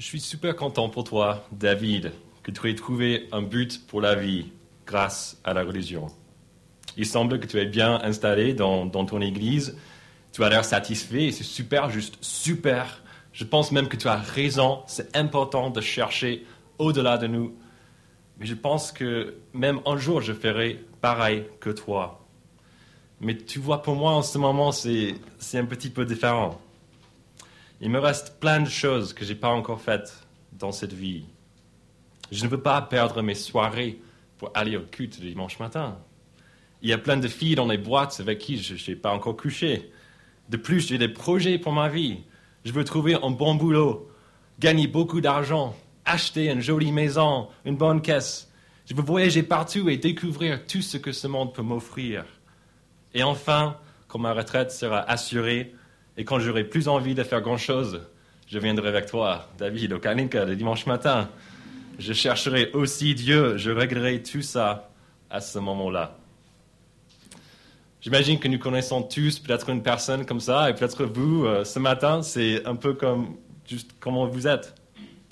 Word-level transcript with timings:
Je 0.00 0.06
suis 0.06 0.20
super 0.20 0.56
content 0.56 0.88
pour 0.88 1.04
toi, 1.04 1.46
David, 1.52 2.12
que 2.42 2.50
tu 2.50 2.70
aies 2.70 2.74
trouvé 2.74 3.28
un 3.32 3.42
but 3.42 3.86
pour 3.86 4.00
la 4.00 4.14
vie 4.14 4.46
grâce 4.86 5.38
à 5.44 5.52
la 5.52 5.62
religion. 5.62 6.06
Il 6.96 7.04
semble 7.04 7.38
que 7.38 7.46
tu 7.46 7.58
es 7.58 7.66
bien 7.66 8.00
installé 8.02 8.54
dans, 8.54 8.88
ton 8.88 9.20
église, 9.20 9.76
tu 10.32 10.42
as 10.42 10.48
l'air 10.48 10.64
satisfait 10.64 11.24
et 11.24 11.32
c'est 11.32 11.44
super, 11.44 11.90
juste 11.90 12.16
super. 12.22 13.02
Je 13.34 13.44
pense 13.44 13.72
même 13.72 13.88
que 13.88 13.96
tu 13.98 14.08
as 14.08 14.16
raison, 14.16 14.80
c'est 14.86 15.14
important 15.14 15.68
de 15.68 15.82
chercher 15.82 16.46
au-delà 16.78 17.18
de 17.18 17.26
nous. 17.26 17.54
Mais 18.38 18.46
je 18.46 18.54
pense 18.54 18.92
que 18.92 19.34
même 19.52 19.80
un 19.84 19.98
jour, 19.98 20.22
je 20.22 20.32
ferai 20.32 20.82
pareil 21.02 21.44
que 21.60 21.68
toi. 21.68 22.26
Mais 23.20 23.36
tu 23.36 23.58
vois, 23.58 23.82
pour 23.82 23.96
moi, 23.96 24.12
en 24.12 24.22
ce 24.22 24.38
moment, 24.38 24.72
c'est 24.72 25.12
un 25.52 25.66
petit 25.66 25.90
peu 25.90 26.06
différent. 26.06 26.58
Il 27.82 27.90
me 27.90 27.98
reste 27.98 28.38
plein 28.40 28.60
de 28.60 28.68
choses 28.68 29.14
que 29.14 29.24
je 29.24 29.30
n'ai 29.32 29.38
pas 29.38 29.48
encore 29.48 29.80
faites 29.80 30.26
dans 30.52 30.72
cette 30.72 30.92
vie. 30.92 31.24
Je 32.30 32.44
ne 32.44 32.50
veux 32.50 32.60
pas 32.60 32.82
perdre 32.82 33.22
mes 33.22 33.34
soirées 33.34 33.98
pour 34.36 34.50
aller 34.54 34.76
au 34.76 34.82
culte 34.82 35.18
le 35.18 35.28
dimanche 35.28 35.58
matin. 35.58 35.98
Il 36.82 36.90
y 36.90 36.92
a 36.92 36.98
plein 36.98 37.16
de 37.16 37.28
filles 37.28 37.54
dans 37.54 37.66
les 37.66 37.78
boîtes 37.78 38.20
avec 38.20 38.38
qui 38.38 38.58
je 38.58 38.90
n'ai 38.90 38.96
pas 38.96 39.12
encore 39.12 39.36
couché. 39.36 39.90
De 40.50 40.56
plus, 40.56 40.88
j'ai 40.88 40.98
des 40.98 41.08
projets 41.08 41.58
pour 41.58 41.72
ma 41.72 41.88
vie. 41.88 42.18
Je 42.64 42.72
veux 42.72 42.84
trouver 42.84 43.14
un 43.14 43.30
bon 43.30 43.54
boulot, 43.54 44.10
gagner 44.58 44.86
beaucoup 44.86 45.22
d'argent, 45.22 45.74
acheter 46.04 46.50
une 46.50 46.60
jolie 46.60 46.92
maison, 46.92 47.48
une 47.64 47.76
bonne 47.76 48.02
caisse. 48.02 48.50
Je 48.84 48.94
veux 48.94 49.02
voyager 49.02 49.42
partout 49.42 49.88
et 49.88 49.96
découvrir 49.96 50.66
tout 50.66 50.82
ce 50.82 50.98
que 50.98 51.12
ce 51.12 51.26
monde 51.26 51.54
peut 51.54 51.62
m'offrir. 51.62 52.24
Et 53.14 53.22
enfin, 53.22 53.78
quand 54.08 54.18
ma 54.18 54.34
retraite 54.34 54.70
sera 54.70 55.00
assurée, 55.00 55.74
et 56.20 56.24
quand 56.24 56.38
j'aurai 56.38 56.64
plus 56.64 56.86
envie 56.86 57.14
de 57.14 57.22
faire 57.22 57.40
grand-chose, 57.40 58.02
je 58.46 58.58
viendrai 58.58 58.88
avec 58.88 59.06
toi, 59.06 59.48
David, 59.56 59.94
au 59.94 59.98
Kalinka, 59.98 60.44
le 60.44 60.54
dimanche 60.54 60.84
matin. 60.84 61.30
Je 61.98 62.12
chercherai 62.12 62.70
aussi 62.74 63.14
Dieu, 63.14 63.56
je 63.56 63.70
réglerai 63.70 64.22
tout 64.22 64.42
ça 64.42 64.90
à 65.30 65.40
ce 65.40 65.58
moment-là. 65.60 66.18
J'imagine 68.02 68.38
que 68.38 68.48
nous 68.48 68.58
connaissons 68.58 69.02
tous 69.02 69.38
peut-être 69.38 69.70
une 69.70 69.82
personne 69.82 70.26
comme 70.26 70.40
ça, 70.40 70.68
et 70.68 70.74
peut-être 70.74 71.06
vous, 71.06 71.46
euh, 71.46 71.64
ce 71.64 71.78
matin, 71.78 72.20
c'est 72.20 72.66
un 72.66 72.76
peu 72.76 72.92
comme 72.92 73.36
juste 73.66 73.92
comment 73.98 74.26
vous 74.26 74.46
êtes. 74.46 74.74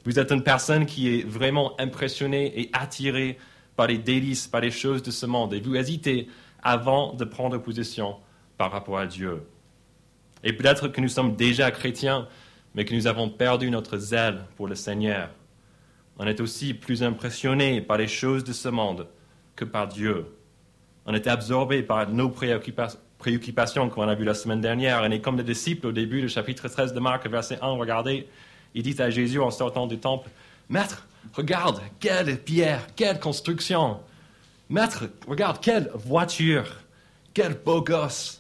Vous 0.07 0.19
êtes 0.19 0.33
une 0.33 0.43
personne 0.43 0.87
qui 0.87 1.15
est 1.15 1.23
vraiment 1.23 1.79
impressionnée 1.79 2.59
et 2.59 2.71
attirée 2.73 3.37
par 3.77 3.89
les 3.89 3.99
délices, 3.99 4.47
par 4.47 4.63
les 4.63 4.71
choses 4.71 5.03
de 5.03 5.11
ce 5.11 5.27
monde, 5.27 5.53
et 5.53 5.61
vous 5.61 5.77
hésitez 5.77 6.29
avant 6.63 7.13
de 7.13 7.27
prendre 7.27 7.59
position 7.59 8.17
par 8.57 8.73
rapport 8.73 8.99
à 8.99 9.07
Dieu. 9.07 9.43
Et 10.45 10.53
peut-être 10.53 10.89
que 10.89 11.01
nous 11.01 11.09
sommes 11.09 11.37
déjà 11.37 11.71
chrétiens, 11.71 12.29
mais 12.75 12.85
que 12.85 12.95
nous 12.95 13.07
avons 13.07 13.29
perdu 13.29 13.71
notre 13.71 13.99
zèle 13.99 14.45
pour 14.57 14.69
le 14.69 14.75
Seigneur. 14.75 15.31
On 16.19 16.27
est 16.27 16.41
aussi 16.41 16.75
plus 16.75 17.03
impressionné 17.03 17.81
par 17.81 17.97
les 17.97 18.09
choses 18.09 18.45
de 18.45 18.53
ce 18.53 18.69
monde 18.69 19.07
que 19.57 19.65
par 19.65 19.89
Dieu. 19.89 20.27
On 21.07 21.15
est 21.15 21.27
absorbé 21.27 21.83
par 21.83 22.09
nos 22.09 22.29
préoccupations, 22.29 23.89
comme 23.89 24.05
on 24.05 24.09
a 24.09 24.15
vu 24.15 24.25
la 24.25 24.35
semaine 24.35 24.61
dernière. 24.61 25.01
On 25.03 25.11
est 25.11 25.21
comme 25.21 25.39
les 25.39 25.45
disciples 25.45 25.87
au 25.87 25.93
début 25.93 26.21
du 26.21 26.29
chapitre 26.29 26.69
13 26.69 26.93
de 26.93 27.01
Marc, 27.01 27.27
verset 27.29 27.59
1. 27.63 27.67
Regardez, 27.69 28.29
il 28.75 28.83
dit 28.83 29.01
à 29.01 29.11
Jésus 29.11 29.41
en 29.41 29.51
sortant 29.51 29.87
du 29.87 29.99
temple, 29.99 30.29
Maître, 30.69 31.07
regarde, 31.33 31.81
quelle 31.99 32.39
pierre, 32.39 32.87
quelle 32.95 33.19
construction. 33.19 34.01
Maître, 34.69 35.05
regarde, 35.27 35.61
quelle 35.63 35.91
voiture, 35.95 36.67
quel 37.33 37.55
beau 37.55 37.81
gosse. 37.81 38.38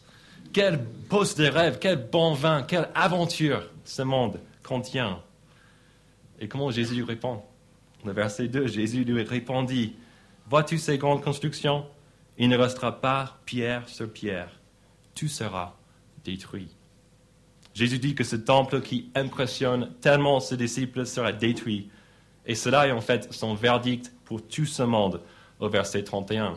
Quel 0.52 0.84
poste 1.08 1.38
de 1.38 1.46
rêve, 1.46 1.78
quel 1.80 2.08
bon 2.10 2.32
vin, 2.34 2.62
quelle 2.62 2.88
aventure 2.94 3.62
ce 3.84 4.02
monde 4.02 4.40
contient. 4.62 5.20
Et 6.40 6.48
comment 6.48 6.70
Jésus 6.70 6.94
lui 6.94 7.04
répond? 7.04 7.42
Le 8.04 8.12
verset 8.12 8.48
2, 8.48 8.66
Jésus 8.66 9.04
lui 9.04 9.22
répondit, 9.22 9.96
Vois-tu 10.48 10.78
ces 10.78 10.98
grandes 10.98 11.22
constructions? 11.22 11.86
Il 12.38 12.48
ne 12.48 12.56
restera 12.56 13.00
pas 13.00 13.38
pierre 13.44 13.88
sur 13.88 14.10
pierre. 14.10 14.50
Tout 15.14 15.28
sera 15.28 15.76
détruit. 16.24 16.74
Jésus 17.74 17.98
dit 17.98 18.14
que 18.14 18.24
ce 18.24 18.36
temple 18.36 18.80
qui 18.80 19.10
impressionne 19.14 19.92
tellement 20.00 20.40
ses 20.40 20.56
disciples 20.56 21.06
sera 21.06 21.32
détruit. 21.32 21.90
Et 22.46 22.54
cela 22.54 22.86
est 22.86 22.92
en 22.92 23.00
fait 23.00 23.32
son 23.32 23.54
verdict 23.54 24.12
pour 24.24 24.46
tout 24.46 24.66
ce 24.66 24.82
monde 24.82 25.20
au 25.60 25.68
verset 25.68 26.04
31. 26.04 26.56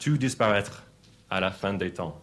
Tout 0.00 0.16
disparaître 0.16 0.84
à 1.28 1.40
la 1.40 1.50
fin 1.50 1.74
des 1.74 1.92
temps. 1.92 2.20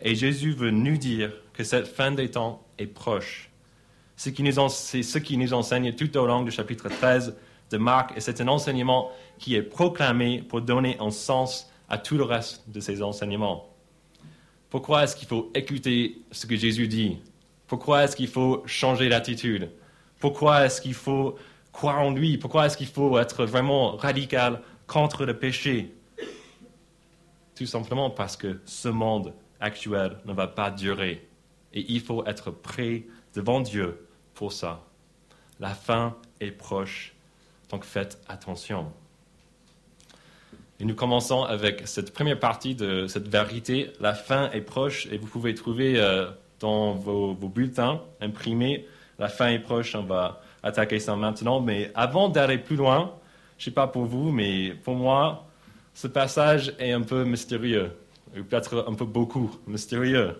Et 0.00 0.14
Jésus 0.14 0.52
veut 0.52 0.70
nous 0.70 0.96
dire 0.96 1.32
que 1.52 1.64
cette 1.64 1.86
fin 1.86 2.10
des 2.10 2.30
temps 2.30 2.62
est 2.78 2.86
proche. 2.86 3.50
C'est 4.16 4.30
ce 4.30 5.18
qui 5.18 5.36
nous 5.36 5.52
enseigne 5.52 5.92
tout 5.94 6.16
au 6.16 6.26
long 6.26 6.42
du 6.42 6.50
chapitre 6.50 6.88
13 6.88 7.36
de 7.70 7.76
Marc, 7.76 8.16
et 8.16 8.20
c'est 8.20 8.40
un 8.40 8.48
enseignement 8.48 9.10
qui 9.38 9.54
est 9.54 9.62
proclamé 9.62 10.42
pour 10.42 10.60
donner 10.60 10.96
un 11.00 11.10
sens 11.10 11.70
à 11.88 11.98
tout 11.98 12.16
le 12.16 12.24
reste 12.24 12.68
de 12.68 12.80
ces 12.80 13.02
enseignements. 13.02 13.68
Pourquoi 14.70 15.04
est-ce 15.04 15.16
qu'il 15.16 15.28
faut 15.28 15.50
écouter 15.54 16.22
ce 16.30 16.46
que 16.46 16.56
Jésus 16.56 16.88
dit? 16.88 17.18
Pourquoi 17.66 18.04
est-ce 18.04 18.16
qu'il 18.16 18.28
faut 18.28 18.62
changer 18.66 19.08
d'attitude 19.08 19.70
Pourquoi 20.18 20.64
est-ce 20.64 20.80
qu'il 20.80 20.94
faut 20.94 21.36
croire 21.72 22.00
en 22.00 22.10
lui? 22.10 22.38
Pourquoi 22.38 22.66
est-ce 22.66 22.76
qu'il 22.76 22.86
faut 22.86 23.18
être 23.18 23.44
vraiment 23.44 23.96
radical 23.96 24.62
contre 24.86 25.24
le 25.24 25.38
péché? 25.38 25.92
Tout 27.54 27.66
simplement 27.66 28.10
parce 28.10 28.36
que 28.36 28.60
ce 28.64 28.88
monde 28.88 29.32
actuel 29.60 30.18
ne 30.24 30.32
va 30.32 30.46
pas 30.46 30.70
durer. 30.70 31.26
Et 31.72 31.84
il 31.88 32.00
faut 32.00 32.24
être 32.26 32.50
prêt 32.50 33.04
devant 33.34 33.60
Dieu 33.60 34.06
pour 34.34 34.52
ça. 34.52 34.82
La 35.60 35.70
fin 35.70 36.16
est 36.40 36.50
proche, 36.50 37.14
donc 37.70 37.84
faites 37.84 38.18
attention. 38.28 38.92
Et 40.78 40.84
nous 40.84 40.94
commençons 40.94 41.42
avec 41.42 41.88
cette 41.88 42.12
première 42.12 42.38
partie 42.38 42.74
de 42.74 43.06
cette 43.06 43.28
vérité. 43.28 43.92
La 44.00 44.14
fin 44.14 44.50
est 44.50 44.60
proche 44.60 45.06
et 45.10 45.16
vous 45.16 45.26
pouvez 45.26 45.54
trouver 45.54 45.98
euh, 45.98 46.26
dans 46.60 46.92
vos, 46.92 47.32
vos, 47.32 47.48
bulletins 47.48 48.02
imprimés. 48.20 48.86
La 49.18 49.28
fin 49.28 49.48
est 49.48 49.58
proche, 49.58 49.94
on 49.94 50.02
va 50.02 50.42
attaquer 50.62 50.98
ça 50.98 51.16
maintenant. 51.16 51.60
Mais 51.60 51.90
avant 51.94 52.28
d'aller 52.28 52.58
plus 52.58 52.76
loin, 52.76 53.14
je 53.56 53.62
ne 53.62 53.64
sais 53.66 53.70
pas 53.74 53.86
pour 53.86 54.04
vous, 54.04 54.30
mais 54.30 54.74
pour 54.84 54.96
moi, 54.96 55.46
ce 55.94 56.06
passage 56.08 56.74
est 56.78 56.92
un 56.92 57.00
peu 57.00 57.24
mystérieux 57.24 57.90
peut-être 58.42 58.86
un 58.88 58.94
peu 58.94 59.04
beaucoup 59.04 59.50
mystérieux. 59.66 60.36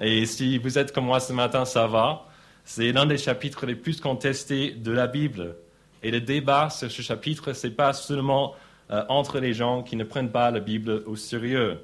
Et 0.00 0.26
si 0.26 0.58
vous 0.58 0.78
êtes 0.78 0.92
comme 0.92 1.06
moi 1.06 1.20
ce 1.20 1.32
matin, 1.32 1.64
ça 1.64 1.86
va. 1.86 2.26
C'est 2.64 2.92
l'un 2.92 3.06
des 3.06 3.18
chapitres 3.18 3.66
les 3.66 3.74
plus 3.74 4.00
contestés 4.00 4.70
de 4.72 4.92
la 4.92 5.06
Bible. 5.06 5.56
Et 6.02 6.10
le 6.10 6.20
débat 6.20 6.70
sur 6.70 6.90
ce 6.90 7.02
chapitre, 7.02 7.52
ce 7.52 7.66
n'est 7.66 7.72
pas 7.72 7.92
seulement 7.92 8.54
euh, 8.90 9.04
entre 9.08 9.38
les 9.38 9.52
gens 9.52 9.82
qui 9.82 9.96
ne 9.96 10.04
prennent 10.04 10.30
pas 10.30 10.50
la 10.50 10.60
Bible 10.60 11.02
au 11.06 11.16
sérieux. 11.16 11.78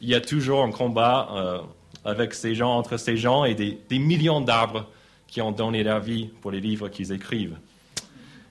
Il 0.00 0.08
y 0.08 0.14
a 0.14 0.20
toujours 0.20 0.62
un 0.62 0.70
combat 0.70 1.28
euh, 1.32 1.58
avec 2.04 2.34
ces 2.34 2.54
gens, 2.54 2.76
entre 2.76 2.96
ces 2.96 3.16
gens 3.16 3.44
et 3.44 3.54
des 3.54 3.98
millions 3.98 4.40
d'arbres 4.40 4.88
qui 5.26 5.40
ont 5.40 5.52
donné 5.52 5.82
leur 5.82 6.00
vie 6.00 6.30
pour 6.40 6.50
les 6.50 6.60
livres 6.60 6.88
qu'ils 6.88 7.12
écrivent. 7.12 7.56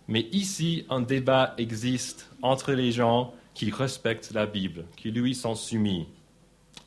Mais 0.07 0.27
ici, 0.31 0.85
un 0.89 1.01
débat 1.01 1.53
existe 1.57 2.29
entre 2.41 2.73
les 2.73 2.91
gens 2.91 3.33
qui 3.53 3.71
respectent 3.71 4.31
la 4.33 4.45
Bible, 4.45 4.85
qui 4.97 5.11
lui 5.11 5.35
sont 5.35 5.55
soumis. 5.55 6.07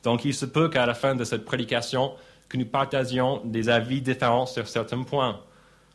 Donc, 0.07 0.25
il 0.25 0.35
se 0.35 0.47
peut 0.47 0.69
qu'à 0.69 0.87
la 0.87 0.95
fin 0.95 1.17
de 1.17 1.25
cette 1.25 1.45
prédication, 1.45 2.13
que 2.49 2.57
nous 2.57 2.65
partagions 2.65 3.43
des 3.45 3.69
avis 3.69 4.01
différents 4.01 4.47
sur 4.47 4.69
certains 4.69 5.03
points. 5.03 5.41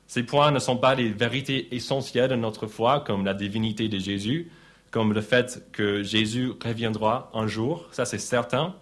Ces 0.06 0.24
points 0.24 0.52
ne 0.52 0.60
sont 0.60 0.76
pas 0.76 0.96
les 0.96 1.08
vérités 1.08 1.74
essentielles 1.74 2.30
de 2.30 2.36
notre 2.36 2.68
foi, 2.68 3.06
comme 3.08 3.24
la 3.24 3.34
divinité 3.34 3.88
de 3.88 3.98
Jésus, 3.98 4.52
comme 4.92 5.14
le 5.14 5.22
fait 5.22 5.66
que 5.72 6.04
Jésus 6.04 6.52
reviendra 6.62 7.32
un 7.34 7.48
jour, 7.48 7.88
ça 7.94 8.04
c'est 8.04 8.18
certain. 8.18 8.76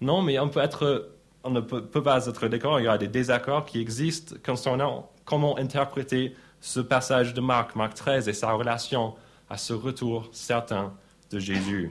Non, 0.00 0.22
mais 0.22 0.38
on, 0.38 0.48
peut 0.48 0.60
être, 0.60 1.10
on 1.42 1.50
ne 1.50 1.60
peut, 1.60 1.84
peut 1.84 2.04
pas 2.04 2.28
être 2.28 2.46
d'accord, 2.46 2.78
il 2.78 2.84
y 2.84 2.88
a 2.88 2.96
des 2.96 3.08
désaccords 3.08 3.64
qui 3.64 3.80
existent 3.80 4.36
concernant 4.46 5.10
comment 5.24 5.58
interpréter 5.58 6.36
ce 6.60 6.78
passage 6.78 7.34
de 7.34 7.40
Marc, 7.40 7.74
Marc 7.74 7.94
13, 7.94 8.28
et 8.28 8.34
sa 8.34 8.52
relation 8.52 9.16
à 9.48 9.56
ce 9.56 9.72
retour 9.72 10.28
certain 10.30 10.94
de 11.32 11.40
Jésus. 11.40 11.90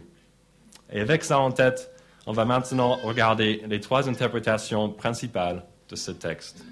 Et 0.93 1.01
avec 1.01 1.25
ça 1.25 1.39
en 1.39 1.51
tête, 1.51 1.91
on 2.29 2.31
va 2.31 2.45
maintenant 2.45 2.95
regarder 2.97 3.63
les 3.67 3.79
trois 3.79 4.07
interprétations 4.07 4.87
principales 4.87 5.65
de 5.89 5.95
ce 5.95 6.11
texte. 6.11 6.63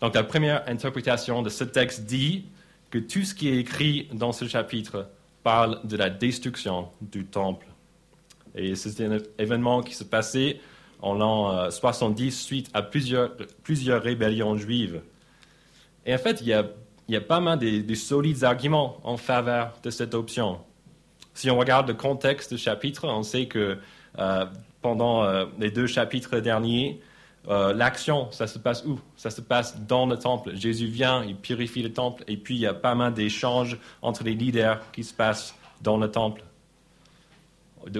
Donc 0.00 0.14
la 0.14 0.22
première 0.22 0.62
interprétation 0.68 1.42
de 1.42 1.48
ce 1.48 1.64
texte 1.64 2.04
dit 2.04 2.44
que 2.88 2.98
tout 2.98 3.24
ce 3.24 3.34
qui 3.34 3.48
est 3.48 3.56
écrit 3.56 4.08
dans 4.12 4.30
ce 4.30 4.46
chapitre 4.46 5.10
parle 5.42 5.80
de 5.82 5.96
la 5.96 6.08
destruction 6.08 6.90
du 7.00 7.24
temple. 7.24 7.66
Et 8.54 8.76
c'est 8.76 9.04
un 9.04 9.18
événement 9.40 9.82
qui 9.82 9.92
s'est 9.92 10.04
passé 10.04 10.60
en 11.00 11.14
l'an 11.14 11.68
70 11.68 12.26
euh, 12.26 12.30
suite 12.30 12.70
à 12.74 12.82
plusieurs, 12.82 13.32
plusieurs 13.64 14.00
rébellions 14.00 14.56
juives. 14.56 15.02
Et 16.06 16.14
en 16.14 16.18
fait, 16.18 16.42
il 16.42 16.46
y 16.46 16.52
a, 17.16 17.20
pas 17.22 17.40
mal 17.40 17.58
de 17.58 17.94
solides 17.96 18.44
arguments 18.44 19.00
en 19.02 19.16
faveur 19.16 19.72
de 19.82 19.90
cette 19.90 20.14
option. 20.14 20.60
Si 21.38 21.52
on 21.52 21.56
regarde 21.56 21.86
le 21.86 21.94
contexte 21.94 22.52
du 22.52 22.58
chapitre, 22.58 23.06
on 23.06 23.22
sait 23.22 23.46
que 23.46 23.78
euh, 24.18 24.46
pendant 24.82 25.22
euh, 25.22 25.44
les 25.60 25.70
deux 25.70 25.86
chapitres 25.86 26.40
derniers, 26.40 27.00
Euh, 27.48 27.72
l'action, 27.72 28.30
ça 28.30 28.46
se 28.46 28.58
passe 28.58 28.84
où? 28.84 29.00
Ça 29.16 29.30
se 29.30 29.40
passe 29.40 29.80
dans 29.86 30.04
le 30.04 30.18
temple. 30.18 30.54
Jésus 30.54 30.86
vient, 30.86 31.24
il 31.24 31.36
purifie 31.36 31.82
le 31.82 31.92
temple, 31.92 32.22
et 32.26 32.36
puis 32.36 32.56
il 32.56 32.60
y 32.60 32.66
a 32.66 32.74
pas 32.74 32.94
mal 32.94 33.14
d'échanges 33.14 33.78
entre 34.02 34.22
les 34.22 34.34
leaders 34.34 34.80
qui 34.92 35.02
se 35.02 35.14
passent 35.14 35.54
dans 35.80 35.96
le 35.96 36.10
temple. 36.10 36.42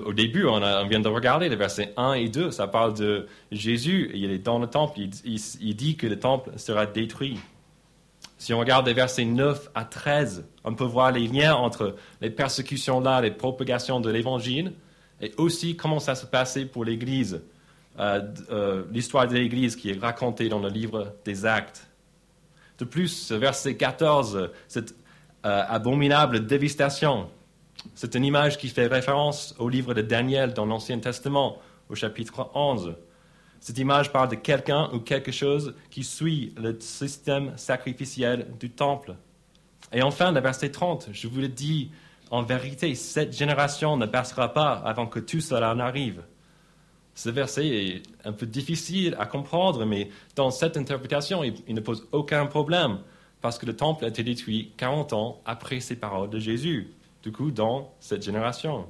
Au 0.04 0.12
début, 0.12 0.44
on, 0.44 0.58
vient 0.86 1.00
de 1.00 1.08
regarder 1.08 1.48
les 1.48 1.56
versets 1.56 1.94
1 1.96 2.14
et 2.14 2.28
2, 2.28 2.50
ça 2.50 2.66
parle 2.66 2.92
de 2.92 3.26
Jésus, 3.52 4.10
il 4.12 4.30
est 4.30 4.44
dans 4.44 4.58
le 4.58 4.66
temple, 4.66 5.00
il, 5.24 5.76
dit 5.76 5.96
que 5.96 6.06
le 6.06 6.18
temple 6.18 6.50
sera 6.56 6.84
détruit. 6.84 7.38
Si 8.38 8.54
on 8.54 8.60
regarde 8.60 8.86
les 8.86 8.94
versets 8.94 9.24
9 9.24 9.70
à 9.74 9.84
13, 9.84 10.46
on 10.62 10.74
peut 10.74 10.84
voir 10.84 11.10
les 11.10 11.26
liens 11.26 11.54
entre 11.54 11.96
les 12.20 12.30
persécutions 12.30 13.00
là, 13.00 13.20
les 13.20 13.32
propagations 13.32 13.98
de 14.00 14.10
l'évangile, 14.10 14.72
et 15.20 15.32
aussi 15.38 15.76
comment 15.76 15.98
ça 15.98 16.14
se 16.14 16.24
passait 16.24 16.64
pour 16.64 16.84
l'Église, 16.84 17.42
euh, 17.98 18.22
euh, 18.52 18.84
l'histoire 18.92 19.26
de 19.26 19.34
l'Église 19.34 19.74
qui 19.74 19.90
est 19.90 19.98
racontée 19.98 20.48
dans 20.48 20.60
le 20.60 20.68
livre 20.68 21.14
des 21.24 21.46
Actes. 21.46 21.88
De 22.78 22.84
plus, 22.84 23.32
verset 23.32 23.76
14, 23.76 24.50
cette 24.68 24.94
euh, 25.44 25.64
abominable 25.68 26.46
dévastation, 26.46 27.28
c'est 27.96 28.14
une 28.14 28.24
image 28.24 28.56
qui 28.56 28.68
fait 28.68 28.86
référence 28.86 29.56
au 29.58 29.68
livre 29.68 29.94
de 29.94 30.02
Daniel 30.02 30.54
dans 30.54 30.64
l'Ancien 30.64 31.00
Testament, 31.00 31.58
au 31.88 31.96
chapitre 31.96 32.50
11. 32.54 32.94
Cette 33.60 33.78
image 33.78 34.12
parle 34.12 34.28
de 34.28 34.36
quelqu'un 34.36 34.88
ou 34.92 35.00
quelque 35.00 35.32
chose 35.32 35.74
qui 35.90 36.04
suit 36.04 36.54
le 36.56 36.78
système 36.80 37.56
sacrificiel 37.56 38.46
du 38.58 38.70
temple. 38.70 39.16
Et 39.92 40.02
enfin, 40.02 40.32
le 40.32 40.40
verset 40.40 40.70
30, 40.70 41.08
je 41.12 41.28
vous 41.28 41.40
le 41.40 41.48
dis, 41.48 41.90
en 42.30 42.42
vérité, 42.42 42.94
cette 42.94 43.36
génération 43.36 43.96
ne 43.96 44.06
passera 44.06 44.52
pas 44.52 44.72
avant 44.84 45.06
que 45.06 45.18
tout 45.18 45.40
cela 45.40 45.74
n'arrive. 45.74 46.22
Ce 47.14 47.30
verset 47.30 47.66
est 47.66 48.02
un 48.24 48.32
peu 48.32 48.46
difficile 48.46 49.16
à 49.18 49.26
comprendre, 49.26 49.84
mais 49.84 50.10
dans 50.36 50.50
cette 50.50 50.76
interprétation, 50.76 51.42
il, 51.42 51.54
il, 51.66 51.74
ne 51.74 51.80
pose 51.80 52.06
aucun 52.12 52.46
problème, 52.46 52.98
parce 53.40 53.58
que 53.58 53.66
le 53.66 53.74
temple 53.74 54.04
a 54.04 54.08
été 54.08 54.22
détruit 54.22 54.72
40 54.76 55.12
ans 55.14 55.40
après 55.44 55.80
ces 55.80 55.96
paroles 55.96 56.30
de 56.30 56.38
Jésus, 56.38 56.92
du 57.22 57.32
coup, 57.32 57.50
dans 57.50 57.92
cette 57.98 58.22
génération. 58.22 58.86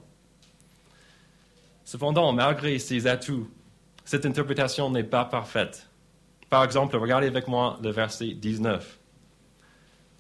Cependant, 1.85 2.35
malgré 2.35 2.79
ces 2.79 3.07
atouts, 3.07 3.49
cette 4.09 4.25
interprétation 4.25 4.89
n'est 4.91 5.05
pas 5.05 5.27
parfaite. 5.27 5.87
Par 6.49 6.65
exemple, 6.65 6.97
regardez 6.97 7.27
avec 7.27 7.47
moi 7.47 7.79
le 7.83 7.91
verset 7.91 8.29
19. 8.29 8.99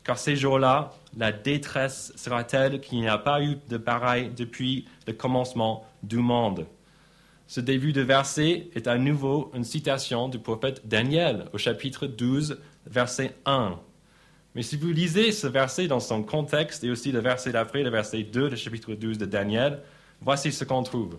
Car 0.04 0.18
ces 0.18 0.36
jours-là, 0.36 0.92
la 1.16 1.32
détresse 1.32 2.12
sera 2.14 2.44
telle 2.44 2.82
qu'il 2.82 3.00
n'y 3.00 3.08
a 3.08 3.16
pas 3.16 3.42
eu 3.42 3.56
de 3.66 3.78
pareil 3.78 4.30
depuis 4.36 4.86
le 5.06 5.14
commencement 5.14 5.86
du 6.02 6.18
monde? 6.18 6.66
Ce 7.46 7.60
début 7.60 7.94
de 7.94 8.02
verset 8.02 8.68
est 8.74 8.88
à 8.88 8.98
nouveau 8.98 9.50
une 9.54 9.64
citation 9.64 10.28
du 10.28 10.38
prophète 10.38 10.86
Daniel 10.86 11.46
au 11.54 11.56
chapitre 11.56 12.06
12, 12.06 12.60
verset 12.84 13.36
1. 13.46 13.80
Mais 14.54 14.60
si 14.60 14.76
vous 14.76 14.92
lisez 14.92 15.32
ce 15.32 15.46
verset 15.46 15.86
dans 15.86 16.00
son 16.00 16.22
contexte 16.22 16.84
et 16.84 16.90
aussi 16.90 17.10
le 17.10 17.20
verset 17.20 17.52
d'après, 17.52 17.82
le 17.82 17.90
verset 17.90 18.22
2 18.22 18.50
du 18.50 18.56
chapitre 18.58 18.92
12 18.92 19.16
de 19.16 19.24
Daniel, 19.24 19.80
voici 20.20 20.52
ce 20.52 20.64
qu'on 20.64 20.82
trouve. 20.82 21.16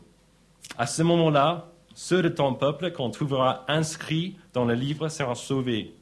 À 0.77 0.85
ce 0.85 1.01
moment-là, 1.01 1.71
ceux 2.01 2.21
de 2.21 2.29
ton 2.29 2.53
peuple 2.53 2.93
qu'on 2.93 3.09
trouvera 3.09 3.65
inscrits 3.67 4.37
dans 4.53 4.63
le 4.63 4.73
livre 4.73 5.09
seront 5.09 5.35
sauvés. 5.35 5.93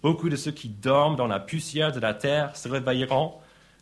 Beaucoup 0.00 0.30
de 0.30 0.36
ceux 0.36 0.52
qui 0.52 0.70
dorment 0.70 1.16
dans 1.16 1.26
la 1.26 1.38
poussière 1.38 1.92
de 1.92 2.00
la 2.00 2.14
terre 2.14 2.56
se 2.56 2.66
réveilleront, 2.66 3.34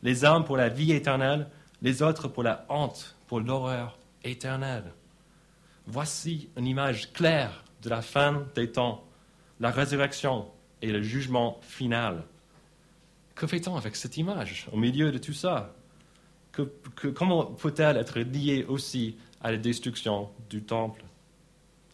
les 0.03 0.25
uns 0.25 0.41
pour 0.41 0.56
la 0.56 0.69
vie 0.69 0.91
éternelle, 0.91 1.47
les 1.81 2.03
autres 2.03 2.26
pour 2.26 2.43
la 2.43 2.67
honte, 2.69 3.14
pour 3.29 3.38
l'horreur 3.38 3.97
éternelle. 4.25 4.93
Voici 5.87 6.49
une 6.56 6.67
image 6.67 7.12
claire 7.12 7.62
de 7.81 7.91
la 7.91 8.03
fin 8.03 8.44
des 8.56 8.73
temps, 8.73 9.05
la 9.61 9.70
résurrection 9.70 10.49
et 10.82 10.91
le 10.91 11.00
jugement 11.00 11.61
final. 11.62 12.25
Que 13.37 13.47
fait-on 13.47 13.76
avec 13.76 13.94
cette 13.94 14.17
image 14.17 14.67
au 14.73 14.76
milieu 14.76 15.12
de 15.12 15.19
tout 15.19 15.32
ça? 15.32 15.73
Comment 17.15 17.44
peut-elle 17.44 17.99
être 17.99 18.19
liée 18.19 18.67
aussi 18.69 19.17
à 19.41 19.53
la 19.53 19.58
destruction 19.58 20.29
du 20.50 20.65
temple? 20.65 21.05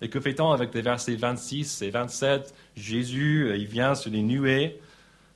Et 0.01 0.09
que 0.09 0.21
fait-on 0.21 0.51
avec 0.51 0.75
les 0.75 0.83
versets 0.83 1.17
26 1.17 1.83
et 1.83 1.91
27 1.91 2.55
Jésus, 2.77 3.49
euh, 3.49 3.57
il 3.57 3.67
vient 3.67 3.95
sur 3.95 4.11
les 4.11 4.23
nuées. 4.23 4.81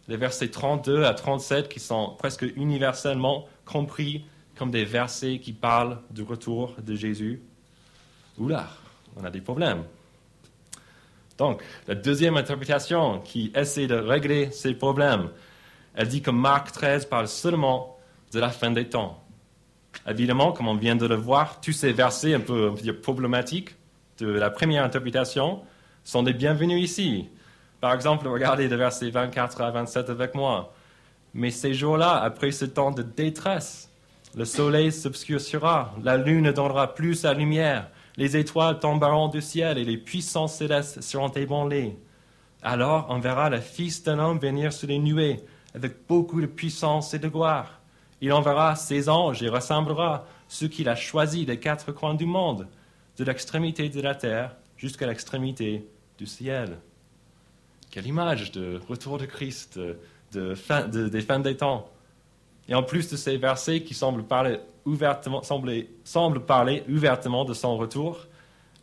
Les 0.09 0.17
versets 0.17 0.49
32 0.49 1.05
à 1.05 1.14
37 1.14 1.69
qui 1.69 1.81
sont 1.81 2.14
presque 2.19 2.44
universellement 2.56 3.49
compris 3.64 4.25
comme 4.56 4.70
des 4.70 4.85
versets 4.85 5.38
qui 5.38 5.53
parlent 5.53 5.99
du 6.11 6.23
retour 6.23 6.75
de 6.81 6.94
Jésus. 6.94 7.43
Oula, 8.38 8.69
on 9.17 9.25
a 9.25 9.31
des 9.31 9.41
problèmes. 9.41 9.85
Donc, 11.38 11.62
la 11.88 11.94
deuxième 11.94 12.37
interprétation 12.37 13.20
qui 13.20 13.53
essaie 13.55 13.87
de 13.87 13.94
régler 13.94 14.50
ces 14.50 14.75
problèmes, 14.75 15.31
elle 15.94 16.09
dit 16.09 16.23
que 16.23 16.31
Marc 16.31 16.73
13 16.73 17.06
parle 17.06 17.29
seulement 17.29 17.99
de 18.32 18.38
la 18.38 18.50
fin 18.50 18.70
des 18.70 18.88
temps. 18.88 19.25
Évidemment, 20.06 20.53
comme 20.53 20.69
on 20.69 20.76
vient 20.76 20.97
de 20.97 21.06
le 21.06 21.14
voir, 21.14 21.61
tous 21.61 21.73
ces 21.73 21.93
versets 21.93 22.35
un 22.35 22.41
peu 22.41 22.75
problématiques 23.03 23.75
de 24.22 24.38
la 24.38 24.50
première 24.50 24.84
interprétation 24.84 25.62
sont 26.04 26.22
les 26.22 26.32
bienvenus 26.32 26.82
ici. 26.82 27.28
Par 27.80 27.92
exemple, 27.92 28.28
regardez 28.28 28.69
le 28.69 28.76
verset 28.76 29.10
24 29.10 29.60
à 29.60 29.70
27 29.72 30.10
avec 30.10 30.34
moi. 30.34 30.72
Mais 31.34 31.50
ces 31.50 31.74
jours-là, 31.74 32.22
après 32.22 32.52
ce 32.52 32.64
temps 32.64 32.92
de 32.92 33.02
détresse, 33.02 33.90
le 34.36 34.44
soleil 34.44 34.92
s'obscurcira, 34.92 35.92
la 36.02 36.16
lune 36.16 36.44
ne 36.44 36.52
donnera 36.52 36.94
plus 36.94 37.16
sa 37.16 37.34
lumière, 37.34 37.88
les 38.16 38.36
étoiles 38.36 38.78
tomberont 38.78 39.28
du 39.28 39.40
ciel 39.40 39.78
et 39.78 39.84
les 39.84 39.96
puissances 39.96 40.54
célestes 40.54 41.02
seront 41.02 41.30
ébranlées. 41.30 41.98
Alors 42.62 43.06
on 43.08 43.18
verra 43.18 43.50
le 43.50 43.60
Fils 43.60 44.04
d'un 44.04 44.20
homme 44.20 44.38
venir 44.38 44.72
sur 44.72 44.86
les 44.86 44.98
nuées 44.98 45.40
avec 45.75 46.06
beaucoup 46.06 46.40
de 46.40 46.46
puissance 46.46 47.12
et 47.14 47.18
de 47.18 47.28
gloire. 47.28 47.80
Il 48.20 48.32
enverra 48.32 48.76
ses 48.76 49.08
anges 49.08 49.42
et 49.42 49.48
rassemblera 49.48 50.26
ceux 50.46 50.68
qu'il 50.68 50.88
a 50.88 50.94
choisis 50.94 51.44
des 51.44 51.58
quatre 51.58 51.90
coins 51.90 52.14
du 52.14 52.26
monde 52.26 52.68
de 53.22 53.26
l'extrémité 53.28 53.88
de 53.88 54.00
la 54.00 54.16
terre 54.16 54.56
jusqu'à 54.76 55.06
l'extrémité 55.06 55.86
du 56.19 56.26
ciel. 56.26 56.78
Quelle 57.90 58.06
image 58.06 58.50
de 58.50 58.80
retour 58.88 59.16
de 59.19 59.26
Christ, 59.26 59.78
de, 60.32 60.54
fin, 60.56 60.88
des 60.88 61.20
fins 61.20 61.38
des 61.38 61.56
temps. 61.56 61.88
Et 62.69 62.74
en 62.74 62.82
plus 62.82 63.08
de 63.10 63.16
ces 63.16 63.36
versets 63.36 63.82
qui 63.82 63.94
semblent 63.94 64.24
parler 64.24 64.58
ouvertement, 64.84 65.40
parler 66.46 66.82
ouvertement 66.88 67.44
de 67.44 67.54
son 67.54 67.76
retour, 67.76 68.26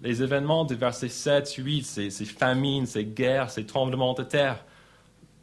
les 0.01 0.23
événements 0.23 0.63
du 0.63 0.75
verset 0.75 1.09
7, 1.09 1.51
8, 1.55 1.83
ces, 1.83 2.09
famines, 2.25 2.85
ces 2.85 3.03
guerres, 3.03 3.51
ces 3.51 3.65
tremblements 3.65 4.13
de 4.13 4.23
terre, 4.23 4.63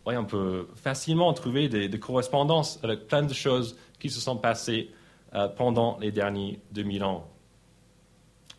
on 0.07 0.25
peut 0.25 0.69
facilement 0.75 1.35
trouver 1.35 1.69
des, 1.69 1.91
correspondances 1.99 2.81
avec 2.83 3.09
plein 3.09 3.25
de 3.25 3.35
choses 3.35 3.77
qui 3.99 4.09
se 4.09 4.21
sont 4.21 4.37
passées 4.37 4.91
euh, 5.35 5.49
pendant 5.49 5.99
les 5.99 6.13
derniers 6.13 6.61
2000 6.71 7.05
ans. 7.05 7.29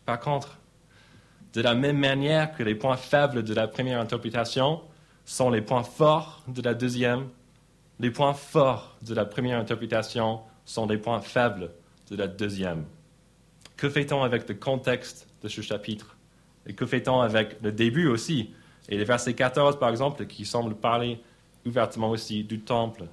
Par 0.08 0.20
contre, 0.20 0.56
de 1.52 1.60
la 1.60 1.74
même 1.74 1.98
manière 1.98 2.56
que 2.56 2.62
les 2.62 2.74
points 2.74 2.96
faibles 2.96 3.42
de 3.44 3.52
la 3.52 3.68
première 3.68 4.00
interprétation 4.00 4.80
sont 5.26 5.50
les 5.50 5.60
points 5.60 5.82
forts 5.82 6.42
de 6.48 6.62
la 6.62 6.72
deuxième, 6.72 7.28
les 8.00 8.10
points 8.10 8.32
forts 8.32 8.96
de 9.02 9.14
la 9.14 9.26
première 9.26 9.58
interprétation 9.58 10.40
sont 10.64 10.86
les 10.86 10.96
points 10.96 11.20
faibles 11.20 11.72
de 12.10 12.16
la 12.16 12.26
deuxième. 12.26 12.86
Que 13.76 13.90
fait-on 13.90 14.22
avec 14.22 14.48
le 14.48 14.54
contexte 14.54 15.28
de 15.42 15.48
ce 15.48 15.60
chapitre? 15.60 16.16
Et 16.64 16.72
que 16.72 16.86
fait-on 16.86 17.20
avec 17.20 17.58
le 17.60 17.70
début 17.70 18.08
aussi? 18.08 18.54
Et 18.88 18.96
les 18.96 19.04
versets 19.04 19.34
14, 19.34 19.78
par 19.78 19.90
exemple, 19.90 20.24
qui 20.24 20.46
semblent 20.46 20.74
parler 20.74 21.20
ouvertement 21.66 22.08
aussi 22.08 22.44
du 22.44 22.60
temple. 22.60 23.04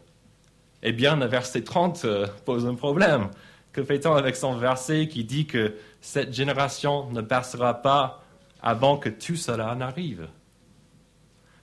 Eh 0.82 0.94
bien, 0.94 1.18
le 1.18 1.26
verset 1.26 1.62
30 1.62 2.06
euh, 2.06 2.26
pose 2.46 2.66
un 2.66 2.76
problème. 2.76 3.32
Que 3.74 3.84
fait-on 3.84 4.14
avec 4.14 4.38
son 4.38 4.56
verset 4.56 5.10
qui 5.10 5.26
dit 5.26 5.48
que 5.48 5.76
cette 6.06 6.34
génération 6.34 7.10
ne 7.10 7.22
passera 7.22 7.82
pas 7.82 8.22
avant 8.62 8.98
que 8.98 9.10
tout 9.10 9.36
cela 9.36 9.74
n'arrive. 9.74 10.28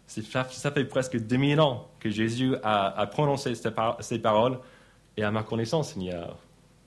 Ça, 0.09 0.45
fait 0.45 0.85
presque 0.85 1.17
2000 1.17 1.61
ans 1.61 1.89
que 2.01 2.11
Jésus 2.11 2.57
a, 2.65 3.07
prononcé 3.07 3.55
ces, 3.55 4.19
paroles, 4.19 4.59
et 5.17 5.23
à 5.23 5.31
ma 5.31 5.45
connaissance, 5.45 5.95
il 5.97 6.03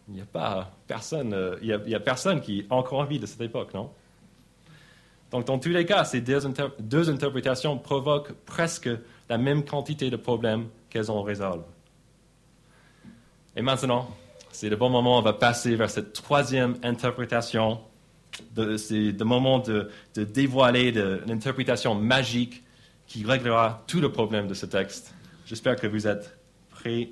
n'y 0.10 0.22
a, 0.22 0.26
pas 0.26 0.70
personne, 0.86 1.34
euh, 1.34 1.56
il 1.62 1.70
y 1.70 1.96
a, 1.96 2.00
personne 2.02 2.42
qui 2.42 2.60
est 2.60 2.66
encore 2.70 3.00
en 3.00 3.06
vie 3.06 3.20
de 3.20 3.26
cette 3.26 3.42
époque, 3.42 3.74
non? 3.74 3.90
Donc, 5.32 5.46
dans 5.46 5.58
tous 5.58 5.70
les 5.70 5.86
cas, 5.86 6.04
ces 6.04 6.20
deux, 6.20 6.40
deux 6.80 7.10
interprétations 7.10 7.78
provoquent 7.78 8.34
presque 8.46 8.90
la 9.30 9.38
même 9.38 9.64
quantité 9.64 10.10
de 10.10 10.18
problèmes 10.18 10.68
qu'elles 10.90 11.10
en 11.10 11.24
résolvent. 11.24 11.64
Et 13.56 13.62
maintenant, 13.62 14.10
c'est 14.56 14.70
le 14.70 14.78
bon 14.78 14.90
moment, 14.90 15.18
on 15.18 15.22
va 15.22 15.34
passer 15.34 15.76
vers 15.76 15.90
cette 15.90 16.14
troisième 16.14 16.76
interprétation. 16.82 17.82
C'est 18.78 19.12
le 19.12 19.24
moment 19.26 19.60
de, 19.60 19.90
dévoiler 20.16 20.94
l'interprétation 20.94 21.94
magique 21.94 22.64
qui 23.06 23.26
réglera 23.26 23.84
tout 23.86 24.00
le 24.00 24.10
problème 24.14 24.48
de 24.48 24.54
ce 24.54 24.66
texte. 24.66 25.14
J'espère 25.46 25.76
que 25.76 25.88
vous 25.88 26.08
êtes 26.08 26.38
prêts. 26.70 27.10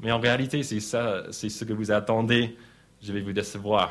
Mais 0.00 0.12
en 0.12 0.20
réalité, 0.20 0.62
c'est 0.62 0.80
c'est 0.80 1.48
ce 1.48 1.64
que 1.64 1.72
vous 1.72 1.90
attendez. 1.90 2.58
Je 3.02 3.12
vais 3.14 3.22
vous 3.22 3.32
décevoir. 3.32 3.90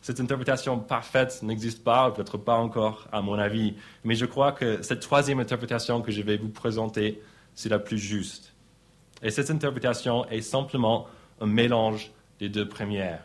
cette 0.00 0.20
interprétation 0.20 0.78
parfaite 0.78 1.42
n'existe 1.42 1.82
pas, 1.82 2.12
peut-être 2.12 2.38
pas 2.38 2.56
encore 2.56 3.08
à 3.10 3.22
mon 3.22 3.38
avis, 3.38 3.74
mais 4.04 4.14
je 4.14 4.24
crois 4.24 4.52
que 4.52 4.82
cette 4.82 5.00
troisième 5.00 5.40
interprétation 5.40 6.00
que 6.00 6.12
je 6.12 6.22
vais 6.22 6.36
vous 6.36 6.48
présenter, 6.48 7.20
c'est 7.54 7.68
la 7.68 7.80
plus 7.80 7.98
juste. 7.98 8.54
Et 9.22 9.30
cette 9.30 9.50
interprétation 9.50 10.24
est 10.28 10.42
simplement 10.42 11.06
un 11.40 11.46
mélange 11.46 12.10
des 12.38 12.48
deux 12.48 12.68
premières. 12.68 13.24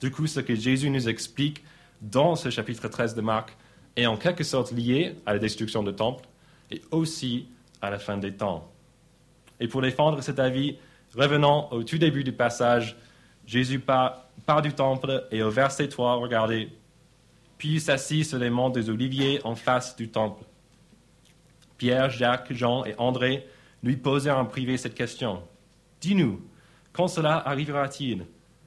Du 0.00 0.10
coup, 0.10 0.26
ce 0.26 0.40
que 0.40 0.54
Jésus 0.54 0.90
nous 0.90 1.08
explique 1.08 1.64
dans 2.00 2.36
ce 2.36 2.50
chapitre 2.50 2.88
13 2.88 3.14
de 3.14 3.20
Marc 3.20 3.56
est 3.96 4.06
en 4.06 4.16
quelque 4.16 4.44
sorte 4.44 4.70
lié 4.70 5.16
à 5.26 5.32
la 5.32 5.38
destruction 5.38 5.82
du 5.82 5.92
temple 5.92 6.24
et 6.70 6.80
aussi 6.90 7.48
à 7.82 7.90
la 7.90 7.98
fin 7.98 8.16
des 8.16 8.32
temps. 8.32 8.70
Et 9.58 9.66
pour 9.66 9.82
défendre 9.82 10.20
cet 10.22 10.38
avis, 10.38 10.76
revenons 11.16 11.72
au 11.72 11.82
tout 11.82 11.98
début 11.98 12.22
du 12.22 12.32
passage. 12.32 12.96
Jésus 13.46 13.80
part 13.80 14.62
du 14.62 14.72
temple 14.72 15.26
et 15.32 15.42
au 15.42 15.50
verset 15.50 15.88
3, 15.88 16.16
regardez, 16.16 16.68
puis 17.56 17.80
s'assit 17.80 18.24
sur 18.24 18.38
les 18.38 18.50
monts 18.50 18.70
des 18.70 18.90
Oliviers 18.90 19.40
en 19.44 19.56
face 19.56 19.96
du 19.96 20.08
temple. 20.10 20.44
Pierre, 21.76 22.10
Jacques, 22.10 22.52
Jean 22.52 22.84
et 22.84 22.94
André 22.98 23.46
lui 23.82 23.96
posèrent 23.96 24.38
en 24.38 24.44
privé 24.44 24.76
cette 24.76 24.94
question. 24.94 25.42
Dis-nous, 26.00 26.40
quand 26.92 27.08
cela 27.08 27.36
arrivera-t-il 27.46 28.26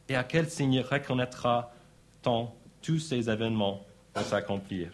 et 0.10 0.16
à 0.16 0.24
quel 0.24 0.50
signe 0.50 0.82
reconnaîtra-t-on 0.82 2.50
tous 2.82 3.00
ces 3.00 3.30
événements 3.30 3.86
vont 4.16 4.24
s'accomplir? 4.24 4.90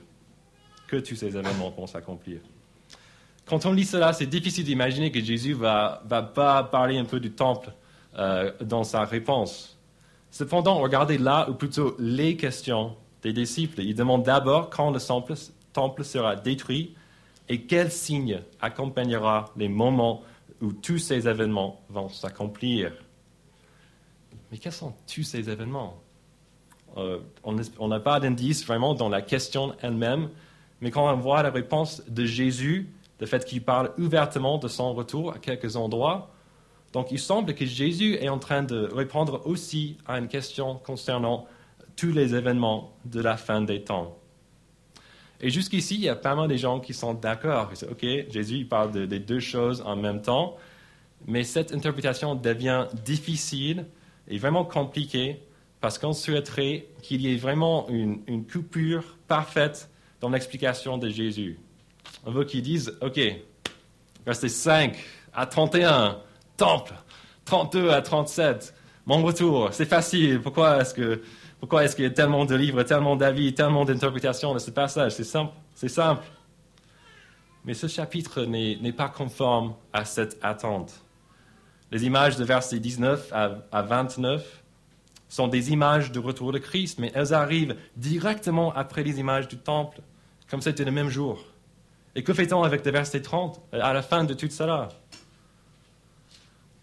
Que 0.87 0.97
tous 0.97 1.15
ces 1.15 1.37
événements 1.37 1.69
vont 1.71 1.87
s'accomplir? 1.87 2.39
Quand 3.45 3.65
on 3.65 3.71
lit 3.71 3.85
cela, 3.85 4.11
c'est 4.13 4.25
difficile 4.25 4.65
d'imaginer 4.65 5.11
que 5.11 5.21
Jésus 5.21 5.53
va, 5.53 6.01
va 6.05 6.21
pas 6.21 6.63
parler 6.63 6.97
un 6.97 7.05
peu 7.05 7.19
du 7.19 7.31
temple 7.31 7.71
euh, 8.17 8.51
dans 8.61 8.83
sa 8.83 9.05
réponse. 9.05 9.77
Cependant, 10.31 10.79
regardez 10.79 11.17
là, 11.17 11.49
ou 11.49 11.53
plutôt 11.53 11.95
les 11.97 12.35
questions 12.35 12.95
des 13.21 13.33
disciples. 13.33 13.81
Ils 13.81 13.95
demandent 13.95 14.23
d'abord 14.23 14.69
quand 14.69 14.91
le 14.91 14.99
temple 15.73 16.03
sera 16.03 16.35
détruit 16.35 16.95
et 17.49 17.61
quel 17.61 17.91
signe 17.91 18.41
accompagnera 18.61 19.51
les 19.55 19.69
moments 19.69 20.23
où 20.61 20.73
tous 20.73 20.97
ces 20.97 21.27
événements 21.27 21.81
vont 21.89 22.09
s'accomplir? 22.09 22.91
Mais 24.51 24.57
quels 24.57 24.71
sont 24.71 24.93
tous 25.13 25.23
ces 25.23 25.49
événements? 25.49 26.01
Euh, 26.97 27.19
On 27.43 27.87
n'a 27.87 27.99
pas 27.99 28.19
d'indice 28.19 28.65
vraiment 28.65 28.93
dans 28.93 29.09
la 29.09 29.21
question 29.21 29.75
elle-même, 29.81 30.29
mais 30.81 30.91
quand 30.91 31.11
on 31.11 31.17
voit 31.17 31.43
la 31.43 31.51
réponse 31.51 32.03
de 32.07 32.25
Jésus, 32.25 32.89
le 33.19 33.25
fait 33.25 33.45
qu'il 33.45 33.63
parle 33.63 33.91
ouvertement 33.97 34.57
de 34.57 34.67
son 34.67 34.93
retour 34.93 35.33
à 35.33 35.39
quelques 35.39 35.75
endroits, 35.75 36.31
donc 36.93 37.11
il 37.11 37.19
semble 37.19 37.53
que 37.53 37.65
Jésus 37.65 38.15
est 38.15 38.29
en 38.29 38.39
train 38.39 38.63
de 38.63 38.89
répondre 38.93 39.41
aussi 39.45 39.97
à 40.05 40.19
une 40.19 40.27
question 40.27 40.75
concernant 40.75 41.45
tous 41.95 42.11
les 42.11 42.35
événements 42.35 42.93
de 43.05 43.21
la 43.21 43.37
fin 43.37 43.61
des 43.61 43.83
temps. 43.83 44.17
Et 45.39 45.49
jusqu'ici, 45.49 45.95
il 45.95 46.01
y 46.01 46.09
a 46.09 46.15
pas 46.15 46.35
mal 46.35 46.47
de 46.47 46.55
gens 46.55 46.79
qui 46.79 46.93
sont 46.93 47.13
d'accord. 47.13 47.71
OK, 47.89 48.05
Jésus 48.29 48.55
il 48.55 48.67
parle 48.67 49.07
des 49.07 49.19
deux 49.19 49.39
choses 49.39 49.83
en 49.85 49.95
même 49.95 50.21
temps, 50.21 50.57
mais 51.27 51.43
cette 51.43 51.73
interprétation 51.73 52.35
devient 52.35 52.87
difficile 53.05 53.85
et 54.27 54.37
vraiment 54.37 54.65
compliquée 54.65 55.39
parce 55.81 55.97
qu'on 55.97 56.13
souhaiterait 56.13 56.87
qu'il 57.01 57.21
y 57.21 57.33
ait 57.33 57.37
vraiment 57.37 57.87
une, 57.89 58.45
coupure 58.45 59.03
parfaite 59.27 59.89
dans 60.19 60.29
l'explication 60.29 60.97
de 60.97 61.09
Jésus. 61.09 61.59
On 62.25 62.31
veut 62.31 62.45
qu'ils 62.45 62.63
disent, 62.63 62.97
OK, 63.01 63.19
verset 64.25 64.49
5 64.49 64.97
à 65.33 65.45
31, 65.45 66.19
temple, 66.55 66.93
32 67.45 67.89
à 67.91 68.01
37, 68.01 68.73
mon 69.05 69.21
retour, 69.21 69.69
c'est 69.71 69.85
facile. 69.85 70.41
Pourquoi 70.41 70.81
est-ce 70.81 70.93
que 70.93 71.21
pourquoi 71.59 71.83
est-ce 71.83 71.95
qu'il 71.95 72.05
y 72.05 72.07
a 72.07 72.11
tellement 72.11 72.45
de 72.45 72.55
livres, 72.55 72.83
tellement 72.83 73.15
d'avis, 73.15 73.53
tellement 73.53 73.83
d'interprétations 73.83 74.53
de 74.53 74.59
ce 74.59 74.71
passage? 74.71 75.13
C'est 75.13 75.23
simple, 75.23 75.53
c'est 75.73 75.89
simple. 75.89 76.23
Mais 77.65 77.73
ce 77.73 77.87
chapitre 77.87 78.43
n'est 78.43 78.93
pas 78.93 79.09
conforme 79.09 79.73
à 79.91 80.05
cette 80.05 80.37
attente. 80.41 80.93
Les 81.91 82.05
images 82.05 82.37
de 82.37 82.43
versets 82.43 82.79
19 82.79 83.31
à, 83.33 83.57
à 83.71 83.81
29 83.81 84.63
sont 85.29 85.47
des 85.47 85.71
images 85.71 86.11
du 86.11 86.19
retour 86.19 86.51
de 86.51 86.59
Christ, 86.59 86.99
mais 86.99 87.11
elles 87.13 87.33
arrivent 87.33 87.75
directement 87.95 88.73
après 88.73 89.03
les 89.03 89.19
images 89.19 89.47
du 89.47 89.57
temple, 89.57 90.01
comme 90.49 90.61
c'était 90.61 90.85
le 90.85 90.91
même 90.91 91.09
jour. 91.09 91.43
Et 92.15 92.23
que 92.23 92.33
fait-on 92.33 92.63
avec 92.63 92.85
le 92.85 92.91
verset 92.91 93.21
30 93.21 93.61
à 93.73 93.93
la 93.93 94.01
fin 94.01 94.23
de 94.23 94.33
tout 94.33 94.49
cela? 94.49 94.89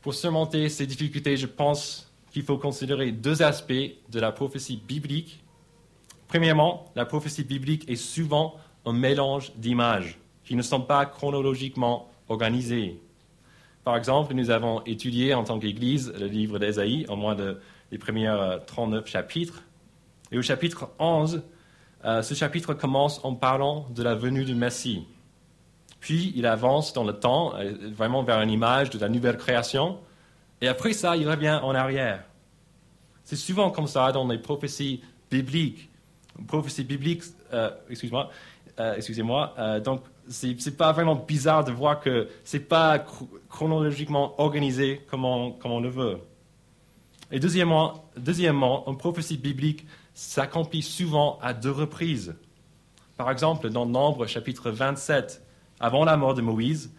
Pour 0.03 0.15
surmonter 0.15 0.69
ces 0.69 0.87
difficultés, 0.87 1.37
je 1.37 1.47
pense 1.47 2.13
qu'il 2.35 2.43
faut 2.43 2.59
considérer 2.59 3.13
deux 3.13 3.43
aspects 3.43 3.73
de 3.73 4.19
la 4.19 4.33
prophétie 4.33 4.77
biblique. 4.77 5.45
Premièrement, 6.27 6.87
la 6.97 7.07
prophétie 7.07 7.45
biblique 7.45 7.89
est 7.89 7.95
souvent 7.95 8.57
un 8.85 8.93
mélange 8.93 9.53
d'images 9.55 10.19
qui 10.43 10.57
ne 10.57 10.63
sont 10.63 10.81
pas 10.81 11.07
chronologiquement 11.07 12.11
organisées. 12.29 13.01
Par 13.85 13.97
exemple, 13.97 14.35
nous 14.35 14.51
avons 14.51 14.83
étudié 14.85 15.33
en 15.33 15.45
tant 15.45 15.61
qu'Église 15.61 16.13
le 16.19 16.27
livre 16.27 16.59
d'Ésaïe, 16.59 17.07
en 17.09 17.15
moins 17.15 17.37
de 17.37 17.61
les 17.93 17.99
premiers 17.99 18.35
39 18.67 19.07
chapitres. 19.07 19.63
Et 20.33 20.37
au 20.37 20.43
chapitre 20.43 20.91
11, 20.99 21.41
euh, 22.05 22.23
ce 22.23 22.35
chapitre 22.35 22.75
commence 22.75 23.25
en 23.25 23.35
parlant 23.35 23.87
de 23.95 24.03
la 24.03 24.17
venue 24.17 24.45
du 24.45 24.57
Messie. 24.57 25.07
Puis 26.01 26.33
il 26.35 26.47
avance 26.47 26.95
dans 26.95 27.05
le 27.05 27.13
temps, 27.13 27.55
euh, 27.55 27.75
vraiment 27.93 28.25
vers 28.25 28.41
une 28.41 28.51
image 28.51 28.91
de 28.91 28.99
la 28.99 29.09
nouvelle 29.09 29.37
création. 29.37 30.01
Et 30.65 30.69
après 30.69 30.95
ça, 30.95 31.15
il 31.15 31.29
revient 31.29 31.61
en 31.63 31.75
arrière. 31.75 32.25
C'est 33.23 33.37
souvent 33.37 33.71
comme 33.71 33.87
ça 33.87 34.11
dans 34.13 34.27
les 34.27 34.39
prophéties 34.39 35.03
bibliques. 35.31 35.91
Prophéties 36.49 36.85
bibliques, 36.85 37.23
euh, 37.53 37.71
excuse-moi, 37.91 38.31
euh, 38.81 38.95
excusez-moi. 38.97 39.55
donc, 39.85 40.01
c'est, 40.27 40.57
n'est 40.65 40.73
pas 40.73 40.91
vraiment 40.93 41.17
bizarre 41.17 41.65
de 41.65 41.71
voir 41.71 42.01
que 42.01 42.29
c'est 42.45 42.67
pas 42.67 43.05
chronologiquement 43.51 44.41
organisé 44.41 45.03
comme 45.11 45.27
on, 45.27 45.53
comme 45.53 45.71
on 45.71 45.81
le 45.81 45.91
veut. 45.91 46.17
Et 47.31 47.41
deuxièmement, 47.41 48.07
deuxièmement, 48.17 48.89
une 48.89 48.97
prophétie 48.97 49.37
biblique 49.37 49.87
s'accomplit 50.15 50.81
souvent 50.81 51.39
à 51.43 51.53
deux 51.53 51.73
reprises. 51.73 52.37
Par 53.19 53.31
exemple, 53.31 53.69
dans 53.69 53.85
Nombre 53.85 54.27
chapitre 54.27 54.71
27, 54.71 55.43
avant 55.79 56.07
la 56.07 56.17
mort 56.17 56.33
de 56.33 56.41
Moïse, 56.41 56.91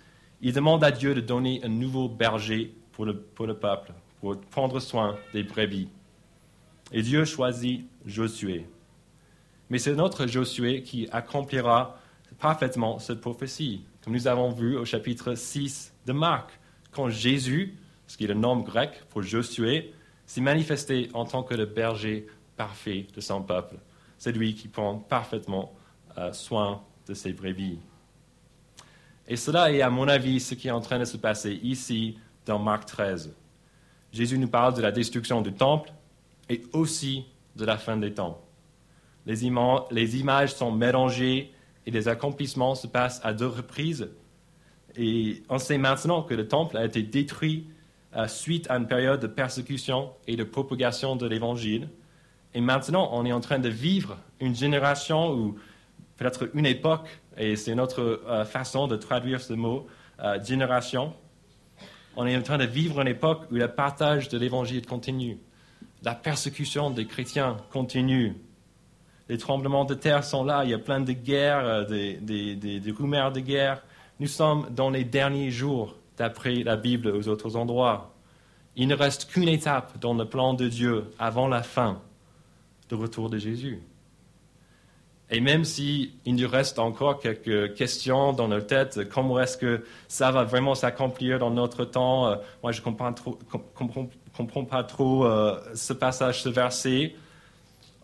il 0.41 0.53
demande 0.53 0.83
à 0.83 0.91
Dieu 0.91 1.15
de 1.15 1.21
donner 1.21 1.61
un 1.63 1.69
nouveau 1.69 2.07
berger 2.07 2.75
pour 2.95 3.05
le, 3.05 3.53
peuple, 3.53 3.91
pour 4.21 4.39
prendre 4.39 4.79
soin 4.79 5.17
des 5.33 5.43
brebis. 5.43 5.89
Et 6.93 7.01
Dieu 7.01 7.25
choisit 7.25 7.85
Josué. 8.05 8.65
Mais 9.69 9.79
c'est 9.79 9.95
notre 9.95 10.27
Josué 10.27 10.81
qui 10.81 11.07
accomplira 11.11 11.99
parfaitement 12.39 12.99
cette 12.99 13.19
prophétie, 13.19 13.83
comme 14.01 14.13
nous 14.13 14.27
avons 14.27 14.51
vu 14.51 14.77
au 14.77 14.85
chapitre 14.85 15.35
6 15.35 15.93
de 16.05 16.13
Marc, 16.13 16.51
quand 16.91 17.09
Jésus, 17.09 17.75
ce 18.07 18.15
qui 18.15 18.23
est 18.23 18.27
le 18.27 18.33
nom 18.33 18.57
grec 18.61 19.03
pour 19.09 19.21
Josué, 19.21 19.93
s'est 20.25 20.41
manifesté 20.41 21.09
en 21.13 21.25
tant 21.25 21.43
que 21.43 21.53
le 21.53 21.65
berger 21.65 22.27
parfait 22.55 23.07
de 23.13 23.19
son 23.19 23.41
peuple. 23.41 23.75
C'est 24.17 24.31
lui 24.31 24.55
qui 24.55 24.69
prend 24.69 24.97
parfaitement 24.97 25.73
euh, 26.17 26.31
soin 26.31 26.81
de 27.07 27.13
ses 27.13 27.33
brebis. 27.33 27.79
Et 29.27 29.35
cela 29.35 29.71
est, 29.71 29.81
à 29.81 29.89
mon 29.89 30.07
avis, 30.07 30.39
ce 30.39 30.55
qui 30.55 30.69
est 30.69 30.71
en 30.71 30.81
train 30.81 30.99
de 30.99 31.05
se 31.05 31.17
passer 31.17 31.59
ici 31.61 32.17
dans 32.45 32.59
Marc 32.59 32.85
13. 32.85 33.33
Jésus 34.11 34.37
nous 34.37 34.47
parle 34.47 34.73
de 34.73 34.81
la 34.81 34.91
destruction 34.91 35.41
du 35.41 35.53
temple 35.53 35.91
et 36.49 36.63
aussi 36.73 37.25
de 37.55 37.65
la 37.65 37.77
fin 37.77 37.97
des 37.97 38.13
temps. 38.13 38.41
Les, 39.25 39.45
images 39.45 40.53
sont 40.53 40.71
mélangées 40.71 41.51
et 41.85 41.91
les 41.91 42.07
accomplissements 42.07 42.75
se 42.75 42.87
passent 42.87 43.19
à 43.23 43.33
deux 43.33 43.47
reprises. 43.47 44.09
Et 44.95 45.43
on 45.49 45.57
sait 45.57 45.77
maintenant 45.77 46.21
que 46.21 46.33
le 46.33 46.47
temple 46.47 46.77
a 46.77 46.85
été 46.85 47.01
détruit 47.01 47.67
euh, 48.15 48.27
suite 48.27 48.69
à 48.69 48.77
une 48.77 48.87
période 48.87 49.19
de 49.19 49.27
persécution 49.27 50.11
et 50.27 50.35
de 50.35 50.43
propagation 50.43 51.15
de 51.15 51.27
l'Évangile. 51.27 51.89
Et 52.53 52.61
maintenant, 52.61 53.09
on 53.11 53.25
est 53.25 53.33
en 53.33 53.41
train 53.41 53.59
de 53.59 53.67
vivre 53.67 54.17
une 54.39 54.55
génération 54.55 55.33
ou 55.33 55.55
peut-être 56.17 56.49
une 56.53 56.65
époque 56.65 57.09
et 57.37 57.55
c'est 57.55 57.75
notre 57.75 58.21
euh, 58.27 58.45
façon 58.45 58.87
de 58.87 58.95
traduire 58.95 59.41
ce 59.41 59.53
mot, 59.53 59.87
euh, 60.21 60.41
génération. 60.43 61.13
On 62.17 62.25
est 62.25 62.37
en 62.37 62.41
train 62.41 62.57
de 62.57 62.65
vivre 62.65 63.01
une 63.01 63.07
époque 63.07 63.41
où 63.51 63.55
le 63.55 63.67
partage 63.67 64.29
de 64.29 64.37
l'évangile 64.37 64.85
continue. 64.85 65.37
La 66.03 66.15
persécution 66.15 66.89
des 66.89 67.05
chrétiens 67.05 67.57
continue. 67.71 68.35
Les 69.27 69.37
tremblements 69.37 69.85
de 69.85 69.95
terre 69.95 70.23
sont 70.23 70.43
là, 70.43 70.63
il 70.63 70.69
y 70.69 70.73
a 70.73 70.79
plein 70.79 71.01
de 71.01 71.11
guerres, 71.11 71.65
euh, 71.65 71.83
des, 71.83 72.93
rumeurs 72.97 73.31
de 73.31 73.39
guerre. 73.39 73.83
Nous 74.19 74.27
sommes 74.27 74.67
dans 74.69 74.89
les 74.89 75.03
derniers 75.03 75.51
jours, 75.51 75.95
d'après 76.17 76.63
la 76.63 76.77
Bible 76.77 77.09
aux 77.09 77.27
autres 77.27 77.57
endroits. 77.57 78.13
Il 78.77 78.87
ne 78.87 78.95
reste 78.95 79.25
qu'une 79.25 79.49
étape 79.49 79.99
dans 79.99 80.13
le 80.13 80.25
plan 80.25 80.53
de 80.53 80.69
Dieu 80.69 81.11
avant 81.19 81.47
la 81.47 81.63
fin, 81.63 82.01
le 82.91 82.97
retour 82.97 83.29
de 83.29 83.37
Jésus. 83.37 83.81
Et 85.31 85.39
même 85.39 85.65
s'il 85.65 86.11
nous 86.25 86.47
reste 86.47 86.77
encore 86.77 87.19
quelques 87.19 87.73
questions 87.73 88.31
dans 88.31 88.47
nos 88.47 88.61
têtes, 88.61 89.09
comment 89.09 89.39
est-ce 89.39 89.57
que 89.57 89.83
ça 90.07 90.31
va 90.31 90.43
vraiment 90.43 90.75
s'accomplir 90.75 91.39
dans 91.39 91.49
notre 91.49 91.83
temps? 91.83 92.27
Euh, 92.27 92.35
Moi, 92.61 92.71
je 92.71 92.81
ne 92.81 92.83
comprends, 92.83 94.65
pas 94.65 94.83
trop 94.83 95.25
euh, 95.25 95.59
ce 95.73 95.93
passage, 95.93 96.43
ce 96.43 96.49
verset. 96.49 97.15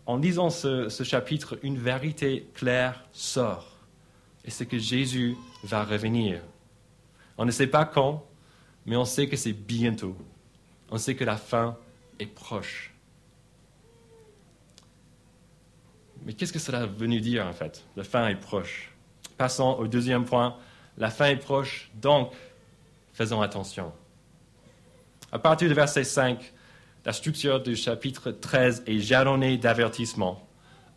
en 0.06 0.16
lisant 0.16 0.50
ce 0.50 1.04
chapitre, 1.04 1.58
une 1.62 1.78
vérité 1.78 2.48
claire 2.54 3.04
sort. 3.12 3.72
Et 4.44 4.50
c'est 4.50 4.66
que 4.66 4.78
Jésus 4.78 5.36
va 5.62 5.84
revenir. 5.84 6.40
On 7.38 7.44
ne 7.44 7.52
sait 7.52 7.68
pas 7.68 7.84
quand, 7.84 8.24
mais 8.84 8.96
on 8.96 9.04
sait 9.04 9.28
que 9.28 9.36
c'est 9.36 9.52
bientôt. 9.52 10.16
On 10.90 10.98
sait 10.98 11.14
que 11.14 11.24
la 11.24 11.36
fin 11.36 11.76
est 12.18 12.26
proche. 12.26 12.91
Mais 16.24 16.34
qu'est-ce 16.34 16.52
que 16.52 16.58
cela 16.58 16.86
veut 16.86 17.06
nous 17.06 17.20
dire 17.20 17.46
en 17.46 17.52
fait? 17.52 17.84
La 17.96 18.04
fin 18.04 18.28
est 18.28 18.36
proche. 18.36 18.92
Passons 19.36 19.76
au 19.78 19.86
deuxième 19.86 20.24
point. 20.24 20.56
La 20.98 21.10
fin 21.10 21.26
est 21.26 21.36
proche, 21.36 21.90
donc 21.94 22.32
faisons 23.12 23.40
attention. 23.40 23.92
À 25.32 25.38
partir 25.38 25.68
du 25.68 25.74
verset 25.74 26.04
5, 26.04 26.52
la 27.04 27.12
structure 27.12 27.60
du 27.60 27.74
chapitre 27.74 28.30
13 28.30 28.84
est 28.86 28.98
jalonnée 28.98 29.56
d'avertissements. 29.56 30.46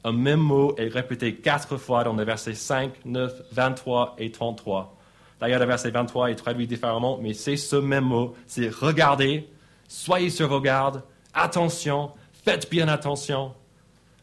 Un 0.04 0.12
même 0.12 0.42
mot 0.42 0.76
est 0.78 0.88
répété 0.88 1.36
quatre 1.36 1.78
fois 1.78 2.04
dans 2.04 2.16
les 2.16 2.26
versets 2.26 2.54
5, 2.54 3.06
9, 3.06 3.42
23 3.52 4.16
et 4.20 4.32
33. 4.32 4.96
D'ailleurs, 5.40 5.60
le 5.60 5.66
verset 5.66 5.90
23 5.90 6.30
est 6.30 6.36
traduit 6.36 6.68
différemment, 6.68 7.18
mais 7.20 7.34
c'est 7.34 7.58
ce 7.58 7.76
même 7.76 8.06
mot. 8.06 8.36
C'est 8.46 8.70
regardez, 8.70 9.50
soyez 9.88 10.30
sur 10.30 10.48
vos 10.48 10.62
gardes, 10.62 11.02
attention, 11.34 12.12
faites 12.44 12.70
bien 12.70 12.88
attention. 12.88 13.54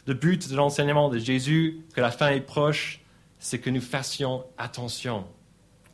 Le 0.07 0.15
but 0.15 0.51
de 0.51 0.57
l'enseignement 0.57 1.09
de 1.09 1.19
Jésus, 1.19 1.83
que 1.95 2.01
la 2.01 2.11
fin 2.11 2.31
est 2.31 2.41
proche, 2.41 3.01
c'est 3.39 3.61
que 3.61 3.71
nous 3.71 3.81
fassions 3.81 4.45
attention. 4.59 5.25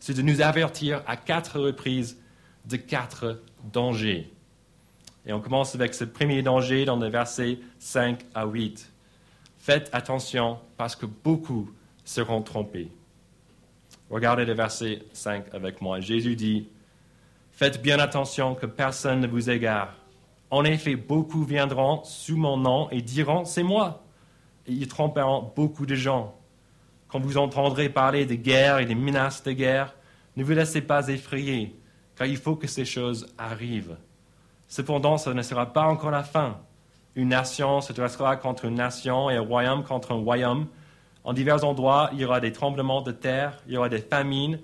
C'est 0.00 0.14
de 0.14 0.22
nous 0.22 0.40
avertir 0.40 1.02
à 1.06 1.16
quatre 1.16 1.58
reprises 1.58 2.18
de 2.64 2.76
quatre 2.76 3.40
dangers. 3.72 4.30
Et 5.26 5.32
on 5.32 5.40
commence 5.40 5.74
avec 5.74 5.94
ce 5.94 6.04
premier 6.04 6.42
danger 6.42 6.84
dans 6.84 6.96
les 6.96 7.10
versets 7.10 7.58
5 7.78 8.20
à 8.34 8.46
8. 8.46 8.90
Faites 9.58 9.90
attention 9.92 10.58
parce 10.78 10.96
que 10.96 11.04
beaucoup 11.04 11.70
seront 12.04 12.40
trompés. 12.40 12.90
Regardez 14.08 14.46
le 14.46 14.54
verset 14.54 15.02
5 15.12 15.52
avec 15.52 15.82
moi. 15.82 16.00
Jésus 16.00 16.34
dit, 16.34 16.68
Faites 17.52 17.82
bien 17.82 17.98
attention 17.98 18.54
que 18.54 18.66
personne 18.66 19.20
ne 19.20 19.26
vous 19.26 19.50
égare. 19.50 19.97
En 20.50 20.64
effet, 20.64 20.96
beaucoup 20.96 21.44
viendront 21.44 22.02
sous 22.04 22.36
mon 22.36 22.56
nom 22.56 22.90
et 22.90 23.02
diront, 23.02 23.44
C'est 23.44 23.62
moi. 23.62 24.04
Et 24.66 24.72
ils 24.72 24.88
tromperont 24.88 25.52
beaucoup 25.54 25.86
de 25.86 25.94
gens. 25.94 26.34
Quand 27.08 27.20
vous 27.20 27.38
entendrez 27.38 27.88
parler 27.88 28.26
de 28.26 28.34
guerre 28.34 28.78
et 28.78 28.86
des 28.86 28.94
menaces 28.94 29.42
de 29.42 29.52
guerre, 29.52 29.94
ne 30.36 30.44
vous 30.44 30.52
laissez 30.52 30.82
pas 30.82 31.08
effrayer, 31.08 31.74
car 32.16 32.26
il 32.26 32.36
faut 32.36 32.54
que 32.54 32.66
ces 32.66 32.84
choses 32.84 33.34
arrivent. 33.38 33.96
Cependant, 34.68 35.16
ce 35.16 35.30
ne 35.30 35.42
sera 35.42 35.72
pas 35.72 35.84
encore 35.84 36.10
la 36.10 36.22
fin. 36.22 36.58
Une 37.14 37.30
nation 37.30 37.80
se 37.80 37.92
dressera 37.92 38.36
contre 38.36 38.66
une 38.66 38.74
nation 38.74 39.30
et 39.30 39.36
un 39.36 39.40
royaume 39.40 39.82
contre 39.82 40.12
un 40.12 40.22
royaume. 40.22 40.66
En 41.24 41.32
divers 41.32 41.64
endroits, 41.64 42.10
il 42.12 42.20
y 42.20 42.24
aura 42.24 42.40
des 42.40 42.52
tremblements 42.52 43.02
de 43.02 43.12
terre, 43.12 43.58
il 43.66 43.74
y 43.74 43.76
aura 43.76 43.88
des 43.88 43.98
famines, 43.98 44.60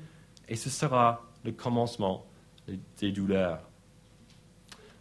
et 0.49 0.57
ce 0.57 0.71
sera 0.71 1.23
le 1.45 1.53
commencement 1.53 2.27
des 2.99 3.11
douleurs. 3.11 3.61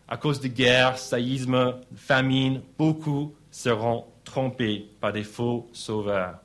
À 0.07 0.17
cause 0.17 0.39
de 0.39 0.47
guerres, 0.47 0.97
saillismes, 0.97 1.75
famines, 1.95 2.61
beaucoup 2.77 3.33
seront 3.51 4.05
trompés 4.23 4.89
par 4.99 5.13
des 5.13 5.23
faux 5.23 5.69
sauveurs. 5.73 6.39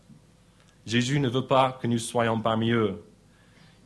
Jésus 0.87 1.21
ne 1.21 1.29
veut 1.29 1.47
pas 1.47 1.79
que 1.81 1.87
nous 1.87 1.99
soyons 1.99 2.41
parmi 2.41 2.71
eux. 2.71 3.03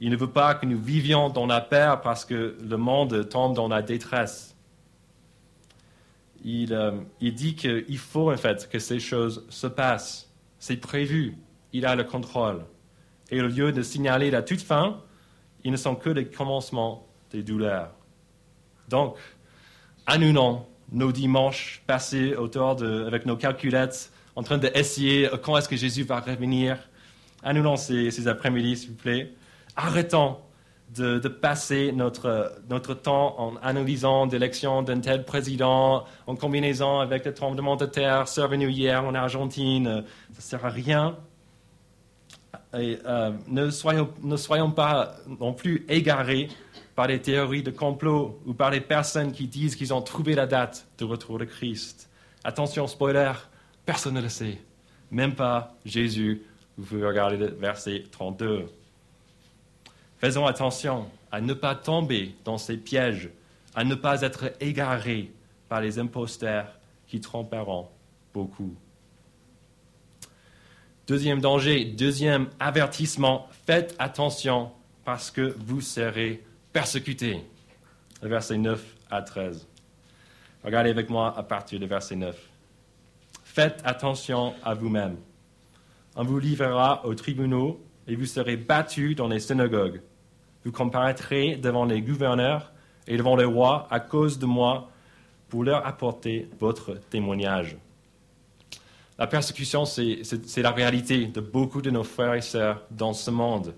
Il 0.00 0.10
ne 0.10 0.16
veut 0.16 0.30
pas 0.30 0.54
que 0.54 0.66
nous 0.66 0.78
vivions 0.78 1.30
dans 1.30 1.46
la 1.46 1.60
peur 1.60 2.00
parce 2.00 2.24
que 2.24 2.56
le 2.60 2.76
monde 2.76 3.28
tombe 3.28 3.54
dans 3.54 3.68
la 3.68 3.82
détresse. 3.82 4.52
Euh, 6.44 7.00
il, 7.20 7.34
dit 7.34 7.54
qu'il 7.54 7.98
faut 7.98 8.32
en 8.32 8.36
fait 8.36 8.68
que 8.68 8.78
ces 8.78 8.98
choses 8.98 9.44
se 9.48 9.66
passent. 9.66 10.28
C'est 10.58 10.76
prévu. 10.76 11.36
Il 11.72 11.86
a 11.86 11.94
le 11.94 12.04
contrôle. 12.04 12.64
Et 13.30 13.40
au 13.40 13.46
lieu 13.46 13.72
de 13.72 13.82
signaler 13.82 14.30
la 14.30 14.42
toute 14.42 14.60
fin, 14.60 15.00
ils 15.64 15.70
ne 15.72 15.76
sont 15.76 15.94
que 15.94 16.10
les 16.10 16.26
commencements 16.26 17.06
des 17.30 17.42
douleurs. 17.42 17.90
Donc, 18.88 19.16
annulons 20.12 20.66
nos 20.92 21.10
dimanches 21.10 21.82
passés 21.86 22.34
autour 22.36 22.76
de, 22.76 23.06
avec 23.06 23.24
nos 23.24 23.36
calculettes, 23.36 24.12
en 24.36 24.42
train 24.42 24.58
d'essayer 24.58 25.30
quand 25.42 25.56
est-ce 25.56 25.70
que 25.70 25.76
Jésus 25.76 26.02
va 26.02 26.20
revenir. 26.20 26.76
Annulons 27.42 27.76
ces, 27.76 28.10
ces 28.10 28.28
après-midi, 28.28 28.76
s'il 28.76 28.90
vous 28.90 28.96
plaît. 28.96 29.32
Arrêtons 29.74 30.36
de, 30.94 31.18
passer 31.28 31.92
notre, 31.92 32.52
notre 32.68 32.92
temps 32.92 33.40
en 33.40 33.56
analysant 33.62 34.26
l'élection 34.26 34.82
d'un 34.82 35.00
tel 35.00 35.24
président, 35.24 36.04
en 36.26 36.36
combinaison 36.36 37.00
avec 37.00 37.24
le 37.24 37.32
tremblement 37.32 37.76
de 37.76 37.86
terre 37.86 38.28
survenu 38.28 38.68
hier 38.68 39.02
en 39.02 39.14
Argentine. 39.14 40.04
Ça 40.32 40.38
ne 40.38 40.42
sert 40.42 40.66
à 40.66 40.68
rien. 40.68 41.16
Et, 42.78 42.98
euh, 43.04 43.32
ne, 43.48 43.70
soyons, 43.70 44.10
ne 44.22 44.36
soyons 44.36 44.70
pas 44.70 45.16
non 45.40 45.52
plus 45.52 45.84
égarés 45.88 46.48
par 46.94 47.06
les 47.06 47.20
théories 47.20 47.62
de 47.62 47.70
complot 47.70 48.40
ou 48.46 48.54
par 48.54 48.70
les 48.70 48.80
personnes 48.80 49.32
qui 49.32 49.46
disent 49.46 49.76
qu'ils 49.76 49.92
ont 49.92 50.02
trouvé 50.02 50.34
la 50.34 50.46
date 50.46 50.86
du 50.98 51.04
retour 51.04 51.38
de 51.38 51.44
Christ. 51.44 52.08
Attention, 52.44 52.86
spoiler, 52.86 53.32
personne 53.84 54.14
ne 54.14 54.20
le 54.20 54.28
sait. 54.28 54.58
Même 55.10 55.34
pas 55.34 55.74
Jésus. 55.84 56.42
Vous 56.78 56.84
pouvez 56.84 57.06
regarder 57.06 57.36
le 57.36 57.46
verset 57.48 58.04
32. 58.10 58.66
Faisons 60.18 60.46
attention 60.46 61.06
à 61.30 61.40
ne 61.40 61.52
pas 61.52 61.74
tomber 61.74 62.34
dans 62.44 62.58
ces 62.58 62.76
pièges, 62.76 63.30
à 63.74 63.84
ne 63.84 63.94
pas 63.94 64.22
être 64.22 64.52
égarés 64.60 65.32
par 65.68 65.80
les 65.80 65.98
imposteurs 65.98 66.68
qui 67.08 67.20
tromperont 67.20 67.88
beaucoup. 68.32 68.74
Deuxième 71.12 71.42
danger, 71.42 71.84
deuxième 71.84 72.48
avertissement, 72.58 73.46
faites 73.66 73.94
attention 73.98 74.70
parce 75.04 75.30
que 75.30 75.54
vous 75.58 75.82
serez 75.82 76.42
persécutés. 76.72 77.44
Verset 78.22 78.56
9 78.56 78.82
à 79.10 79.20
13. 79.20 79.68
Regardez 80.64 80.88
avec 80.88 81.10
moi 81.10 81.34
à 81.36 81.42
partir 81.42 81.78
du 81.78 81.86
verset 81.86 82.16
9. 82.16 82.34
Faites 83.44 83.82
attention 83.84 84.54
à 84.64 84.72
vous-même. 84.72 85.18
On 86.16 86.24
vous 86.24 86.38
livrera 86.38 87.04
aux 87.04 87.14
tribunaux 87.14 87.84
et 88.08 88.16
vous 88.16 88.24
serez 88.24 88.56
battus 88.56 89.14
dans 89.14 89.28
les 89.28 89.40
synagogues 89.40 90.00
vous 90.64 90.72
comparaîtrez 90.72 91.56
devant 91.56 91.84
les 91.84 92.00
gouverneurs 92.00 92.72
et 93.06 93.18
devant 93.18 93.36
les 93.36 93.44
rois 93.44 93.86
à 93.90 94.00
cause 94.00 94.38
de 94.38 94.46
moi 94.46 94.88
pour 95.50 95.62
leur 95.62 95.86
apporter 95.86 96.48
votre 96.58 96.94
témoignage. 97.10 97.76
La 99.22 99.28
persécution, 99.28 99.84
c'est 99.84 100.62
la 100.62 100.72
réalité 100.72 101.26
de 101.26 101.40
beaucoup 101.40 101.80
de 101.80 101.90
nos 101.92 102.02
frères 102.02 102.34
et 102.34 102.40
sœurs 102.40 102.82
dans 102.90 103.12
ce 103.12 103.30
monde. 103.30 103.72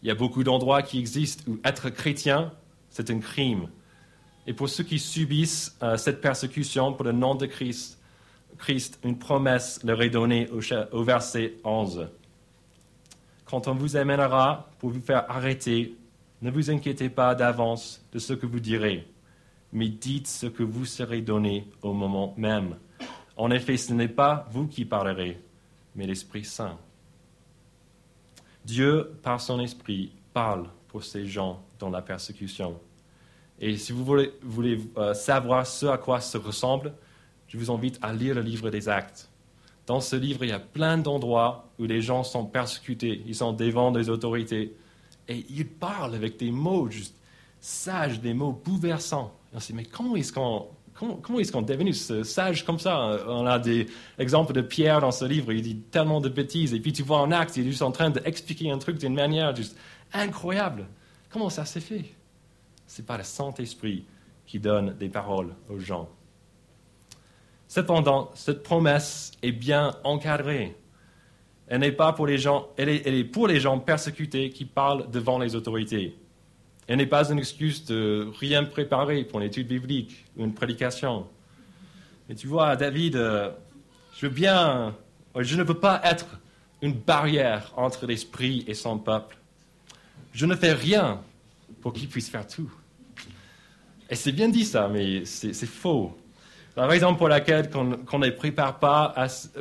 Il 0.00 0.08
y 0.08 0.10
a 0.10 0.14
beaucoup 0.14 0.42
d'endroits 0.42 0.80
qui 0.80 0.98
existent 0.98 1.44
où 1.46 1.58
être 1.64 1.90
chrétien, 1.90 2.50
c'est 2.88 3.10
un 3.10 3.18
crime. 3.18 3.68
Et 4.46 4.54
pour 4.54 4.70
ceux 4.70 4.84
qui 4.84 4.98
subissent 4.98 5.76
euh, 5.82 5.98
cette 5.98 6.22
persécution 6.22 6.94
pour 6.94 7.04
le 7.04 7.12
nom 7.12 7.34
de 7.34 7.44
Christ, 7.44 7.98
Christ, 8.56 8.98
une 9.04 9.18
promesse 9.18 9.84
leur 9.84 10.00
est 10.00 10.08
donnée 10.08 10.48
au, 10.48 10.60
au 10.92 11.04
verset 11.04 11.56
11. 11.62 12.08
Quand 13.44 13.68
on 13.68 13.74
vous 13.74 13.96
amènera 13.96 14.70
pour 14.78 14.88
vous 14.88 15.02
faire 15.02 15.30
arrêter 15.30 15.94
ne 16.40 16.50
vous 16.50 16.70
inquiétez 16.70 17.10
pas 17.10 17.34
d'avance 17.34 18.02
de 18.14 18.18
ce 18.18 18.32
que 18.32 18.46
vous 18.46 18.60
direz, 18.60 19.06
mais 19.74 19.88
dites 19.88 20.26
ce 20.26 20.46
que 20.46 20.62
vous 20.62 20.86
serez 20.86 21.20
donné 21.20 21.68
au 21.82 21.92
moment 21.92 22.32
même. 22.38 22.76
En 23.36 23.50
effet, 23.50 23.76
ce 23.76 23.92
n'est 23.92 24.08
pas 24.08 24.48
vous 24.50 24.66
qui 24.66 24.84
parlerez, 24.84 25.40
mais 25.94 26.06
l'Esprit 26.06 26.44
Saint. 26.44 26.78
Dieu, 28.64 29.12
par 29.22 29.40
son 29.40 29.60
Esprit, 29.60 30.12
parle 30.32 30.68
pour 30.88 31.04
ces 31.04 31.26
gens 31.26 31.62
dans 31.78 31.90
la 31.90 32.02
persécution. 32.02 32.80
Et 33.60 33.76
si 33.76 33.92
vous 33.92 34.04
voulez, 34.04 34.80
euh, 34.96 35.14
savoir 35.14 35.66
ce 35.66 35.86
à 35.86 35.98
quoi 35.98 36.20
ça 36.20 36.38
ressemble, 36.38 36.92
je 37.48 37.58
vous 37.58 37.70
invite 37.70 37.98
à 38.02 38.12
lire 38.12 38.34
le 38.34 38.42
livre 38.42 38.70
des 38.70 38.88
Actes. 38.88 39.30
Dans 39.86 40.00
ce 40.00 40.16
livre, 40.16 40.42
il 40.44 40.48
y 40.50 40.52
a 40.52 40.58
plein 40.58 40.98
d'endroits 40.98 41.68
où 41.78 41.84
les 41.84 42.00
gens 42.00 42.24
sont 42.24 42.44
persécutés, 42.44 43.22
ils 43.26 43.36
sont 43.36 43.52
devant 43.52 43.92
des 43.92 44.08
autorités, 44.08 44.74
et 45.28 45.46
il 45.48 45.66
parle 45.66 46.14
avec 46.14 46.38
des 46.38 46.50
mots 46.50 46.90
juste 46.90 47.14
sages, 47.60 48.20
des 48.20 48.34
mots 48.34 48.60
bouleversants. 48.64 49.32
on 49.52 49.60
se 49.60 49.68
dit, 49.68 49.74
mais 49.74 49.84
comment 49.84 50.16
est-ce 50.16 50.32
qu'on 50.32 50.66
comment, 50.98 51.38
est-ce 51.38 51.52
qu'on 51.52 51.62
est 51.62 51.66
devenu 51.66 51.92
sage 51.92 52.64
comme 52.64 52.78
ça? 52.78 53.18
On 53.28 53.46
a 53.46 53.58
des 53.58 53.86
exemples 54.18 54.52
de 54.52 54.60
Pierre 54.60 55.00
dans 55.00 55.10
ce 55.10 55.24
livre, 55.24 55.52
il 55.52 55.62
dit 55.62 55.76
tellement 55.76 56.20
de 56.20 56.28
bêtises, 56.28 56.74
et 56.74 56.80
puis 56.80 56.92
tu 56.92 57.02
vois 57.02 57.18
en 57.18 57.30
acte, 57.32 57.56
il 57.56 57.66
est 57.66 57.70
juste 57.70 57.82
en 57.82 57.92
train 57.92 58.10
d'expliquer 58.10 58.70
un 58.70 58.78
truc 58.78 58.98
d'une 58.98 59.14
manière 59.14 59.54
juste 59.54 59.76
incroyable. 60.12 60.86
Comment 61.30 61.50
ça 61.50 61.64
s'est 61.64 61.80
fait? 61.80 62.04
Ce 62.86 63.00
n'est 63.00 63.06
pas 63.06 63.18
le 63.18 63.24
Saint-Esprit 63.24 64.04
qui 64.46 64.58
donne 64.58 64.96
des 64.96 65.08
paroles 65.08 65.54
aux 65.68 65.78
gens. 65.78 66.08
Cependant, 67.68 68.30
cette 68.34 68.62
promesse 68.62 69.32
est 69.42 69.52
bien 69.52 69.92
encadrée. 70.04 70.76
Elle 71.66 71.80
n'est 71.80 71.92
pas 71.92 72.12
pour 72.12 72.28
les 72.28 72.38
gens, 72.38 72.68
elle 72.76 72.88
est, 72.88 73.24
pour 73.24 73.48
les 73.48 73.58
gens 73.58 73.78
persécutés 73.80 74.50
qui 74.50 74.64
parlent 74.64 75.10
devant 75.10 75.38
les 75.38 75.56
autorités. 75.56 76.16
Elle 76.88 76.98
n'est 76.98 77.06
pas 77.06 77.30
une 77.30 77.38
excuse 77.38 77.84
de 77.84 78.30
rien 78.38 78.64
préparer 78.64 79.24
pour 79.24 79.40
une 79.40 79.46
étude 79.46 79.66
biblique 79.66 80.24
ou 80.36 80.44
une 80.44 80.54
prédication. 80.54 81.26
Mais 82.28 82.34
tu 82.34 82.46
vois, 82.46 82.76
David, 82.76 83.16
euh, 83.16 83.50
Je 84.18 84.28
bien, 84.28 84.94
je 85.36 85.56
ne 85.56 85.62
veux 85.62 85.78
pas 85.78 86.00
être 86.04 86.26
une 86.80 86.94
barrière 86.94 87.72
entre 87.76 88.06
l'Esprit 88.06 88.64
et 88.66 88.74
son 88.74 88.98
peuple. 88.98 89.36
Je 90.32 90.46
ne 90.46 90.54
fais 90.54 90.72
rien 90.72 91.20
pour 91.82 91.92
qu'il 91.92 92.08
puisse 92.08 92.28
faire 92.28 92.46
tout. 92.46 92.70
Et 94.08 94.14
c'est 94.14 94.32
bien 94.32 94.48
dit 94.48 94.64
ça, 94.64 94.88
mais 94.88 95.24
c'est 95.24 95.52
faux. 95.66 96.16
La 96.76 96.86
raison 96.86 97.14
pour 97.14 97.28
laquelle 97.28 97.70
qu'on 97.70 98.18
ne 98.18 98.30
prépare 98.30 98.78
pas, 98.78 99.14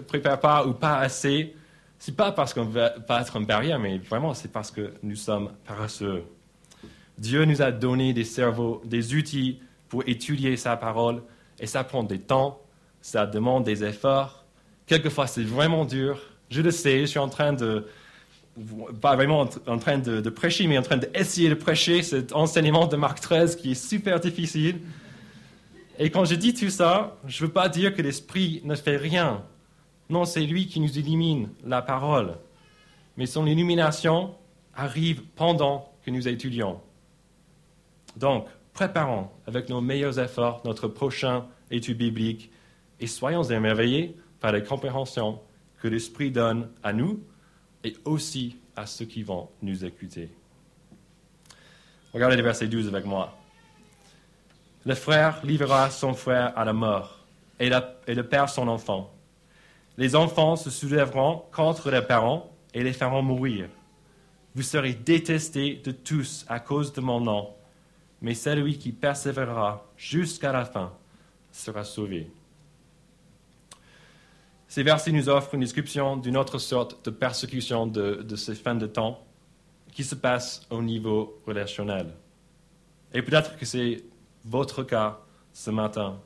prépare 0.07 0.39
pas 0.39 0.65
ou 0.65 0.73
pas 0.73 0.97
assez, 0.97 1.55
c'est 1.97 2.15
pas 2.15 2.31
parce 2.31 2.53
qu'on 2.53 2.65
veut 2.65 2.89
pas 3.07 3.21
être 3.21 3.37
une 3.37 3.45
barrière, 3.45 3.79
mais 3.79 3.97
vraiment 3.97 4.33
c'est 4.33 4.51
parce 4.51 4.69
que 4.69 4.93
nous 5.01 5.15
sommes 5.15 5.51
paresseux. 5.65 6.23
Dieu 7.17 7.45
nous 7.45 7.61
a 7.61 7.71
donné 7.71 8.13
des 8.13 8.23
cerveaux, 8.23 8.81
des 8.85 9.13
outils 9.13 9.59
pour 9.89 10.03
étudier 10.07 10.57
sa 10.57 10.75
parole, 10.75 11.23
et 11.59 11.67
ça 11.67 11.83
prend 11.83 12.03
du 12.03 12.19
temps, 12.19 12.61
ça 13.01 13.25
demande 13.25 13.63
des 13.63 13.83
efforts. 13.83 14.45
Quelquefois 14.87 15.27
c'est 15.27 15.43
vraiment 15.43 15.85
dur. 15.85 16.19
Je 16.49 16.61
le 16.61 16.71
sais, 16.71 17.01
je 17.01 17.05
suis 17.05 17.19
en 17.19 17.29
train 17.29 17.53
de, 17.53 17.87
pas 19.01 19.15
vraiment 19.15 19.49
en 19.67 19.77
train 19.77 19.97
de, 19.97 20.21
de 20.21 20.29
prêcher, 20.29 20.67
mais 20.67 20.77
en 20.77 20.81
train 20.81 20.97
d'essayer 20.97 21.49
de 21.49 21.55
prêcher 21.55 22.03
cet 22.03 22.33
enseignement 22.33 22.87
de 22.87 22.95
Marc 22.95 23.19
13 23.21 23.55
qui 23.55 23.71
est 23.71 23.75
super 23.75 24.19
difficile. 24.19 24.79
Et 25.97 26.09
quand 26.09 26.25
je 26.25 26.35
dis 26.35 26.53
tout 26.53 26.69
ça, 26.69 27.17
je 27.25 27.41
ne 27.41 27.47
veux 27.47 27.53
pas 27.53 27.69
dire 27.69 27.95
que 27.95 28.01
l'Esprit 28.01 28.61
ne 28.65 28.75
fait 28.75 28.97
rien. 28.97 29.43
Non, 30.09 30.25
c'est 30.25 30.41
lui 30.41 30.67
qui 30.67 30.79
nous 30.79 30.99
illumine 30.99 31.49
la 31.65 31.81
parole. 31.81 32.35
Mais 33.17 33.25
son 33.25 33.45
illumination 33.45 34.35
arrive 34.75 35.23
pendant 35.35 35.89
que 36.05 36.11
nous 36.11 36.27
étudions. 36.27 36.81
Donc, 38.15 38.47
préparons 38.73 39.29
avec 39.47 39.69
nos 39.69 39.81
meilleurs 39.81 40.19
efforts 40.19 40.61
notre 40.65 40.87
prochain 40.87 41.45
étude 41.71 41.97
biblique 41.97 42.51
et 42.99 43.07
soyons 43.07 43.43
émerveillés 43.43 44.15
par 44.39 44.51
la 44.51 44.61
compréhension 44.61 45.39
que 45.81 45.87
l'Esprit 45.87 46.31
donne 46.31 46.69
à 46.83 46.93
nous 46.93 47.19
et 47.83 47.95
aussi 48.05 48.57
à 48.75 48.85
ceux 48.85 49.05
qui 49.05 49.23
vont 49.23 49.49
nous 49.61 49.85
écouter. 49.85 50.29
Regardez 52.13 52.37
le 52.37 52.43
verset 52.43 52.67
12 52.67 52.87
avec 52.87 53.05
moi. 53.05 53.37
Le 54.85 54.95
frère 54.95 55.43
livrera 55.43 55.89
son 55.89 56.13
frère 56.13 56.57
à 56.57 56.63
la 56.63 56.73
mort, 56.73 57.19
et, 57.59 57.69
le 57.69 58.21
père 58.21 58.49
son 58.49 58.67
enfant. 58.67 59.11
Les 59.97 60.15
enfants 60.15 60.55
se 60.55 60.69
soulèveront 60.69 61.43
contre 61.51 61.89
leurs 61.89 62.05
parents 62.05 62.51
et 62.73 62.83
les 62.83 62.93
feront 62.93 63.21
mourir. 63.21 63.67
Vous 64.53 64.61
serez 64.61 64.93
détestés 64.93 65.81
de 65.83 65.91
tous 65.91 66.45
à 66.47 66.59
cause 66.59 66.93
de 66.93 67.01
mon 67.01 67.19
nom, 67.19 67.49
mais 68.25 68.33
celui 68.33 68.79
qui 68.79 68.91
persévérera 68.91 69.85
jusqu'à 69.95 70.51
la 70.51 70.65
fin 70.65 70.91
sera 71.51 71.83
sauvé. 71.83 72.27
Ces 74.67 74.81
versets 74.81 75.11
nous 75.11 75.29
offrent 75.29 75.53
une 75.53 75.61
description 75.61 76.17
d'une 76.17 76.35
autre 76.35 76.57
sorte 76.57 77.05
de 77.05 77.11
persécution 77.11 77.85
de, 77.85 78.23
de 78.23 78.35
ces 78.35 78.55
fins 78.55 78.73
de 78.73 78.87
temps 78.87 79.23
qui 79.91 80.03
se 80.03 80.15
passe 80.15 80.65
au 80.71 80.81
niveau 80.81 81.39
relationnel. 81.45 82.15
Et 83.13 83.21
peut-être 83.21 83.57
que 83.57 83.65
c'est 83.67 84.03
votre 84.43 84.81
cas 84.81 85.19
ce 85.53 85.69
matin. 85.69 86.19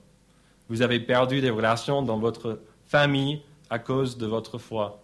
Vous 0.69 0.81
avez 0.81 1.01
perdu 1.01 1.41
des 1.41 1.49
relations 1.49 2.01
dans 2.01 2.17
votre 2.17 2.61
famille 2.85 3.41
à 3.69 3.77
cause 3.77 4.17
de 4.17 4.25
votre 4.25 4.57
foi. 4.57 5.03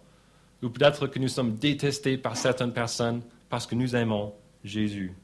Ou 0.62 0.70
peut-être 0.70 1.08
que 1.08 1.18
nous 1.18 1.28
sommes 1.28 1.56
détestés 1.56 2.16
par 2.16 2.38
certaines 2.38 2.72
personnes 2.72 3.20
parce 3.50 3.66
que 3.66 3.74
nous 3.74 3.94
aimons 3.94 4.32
Jésus. 4.64 5.14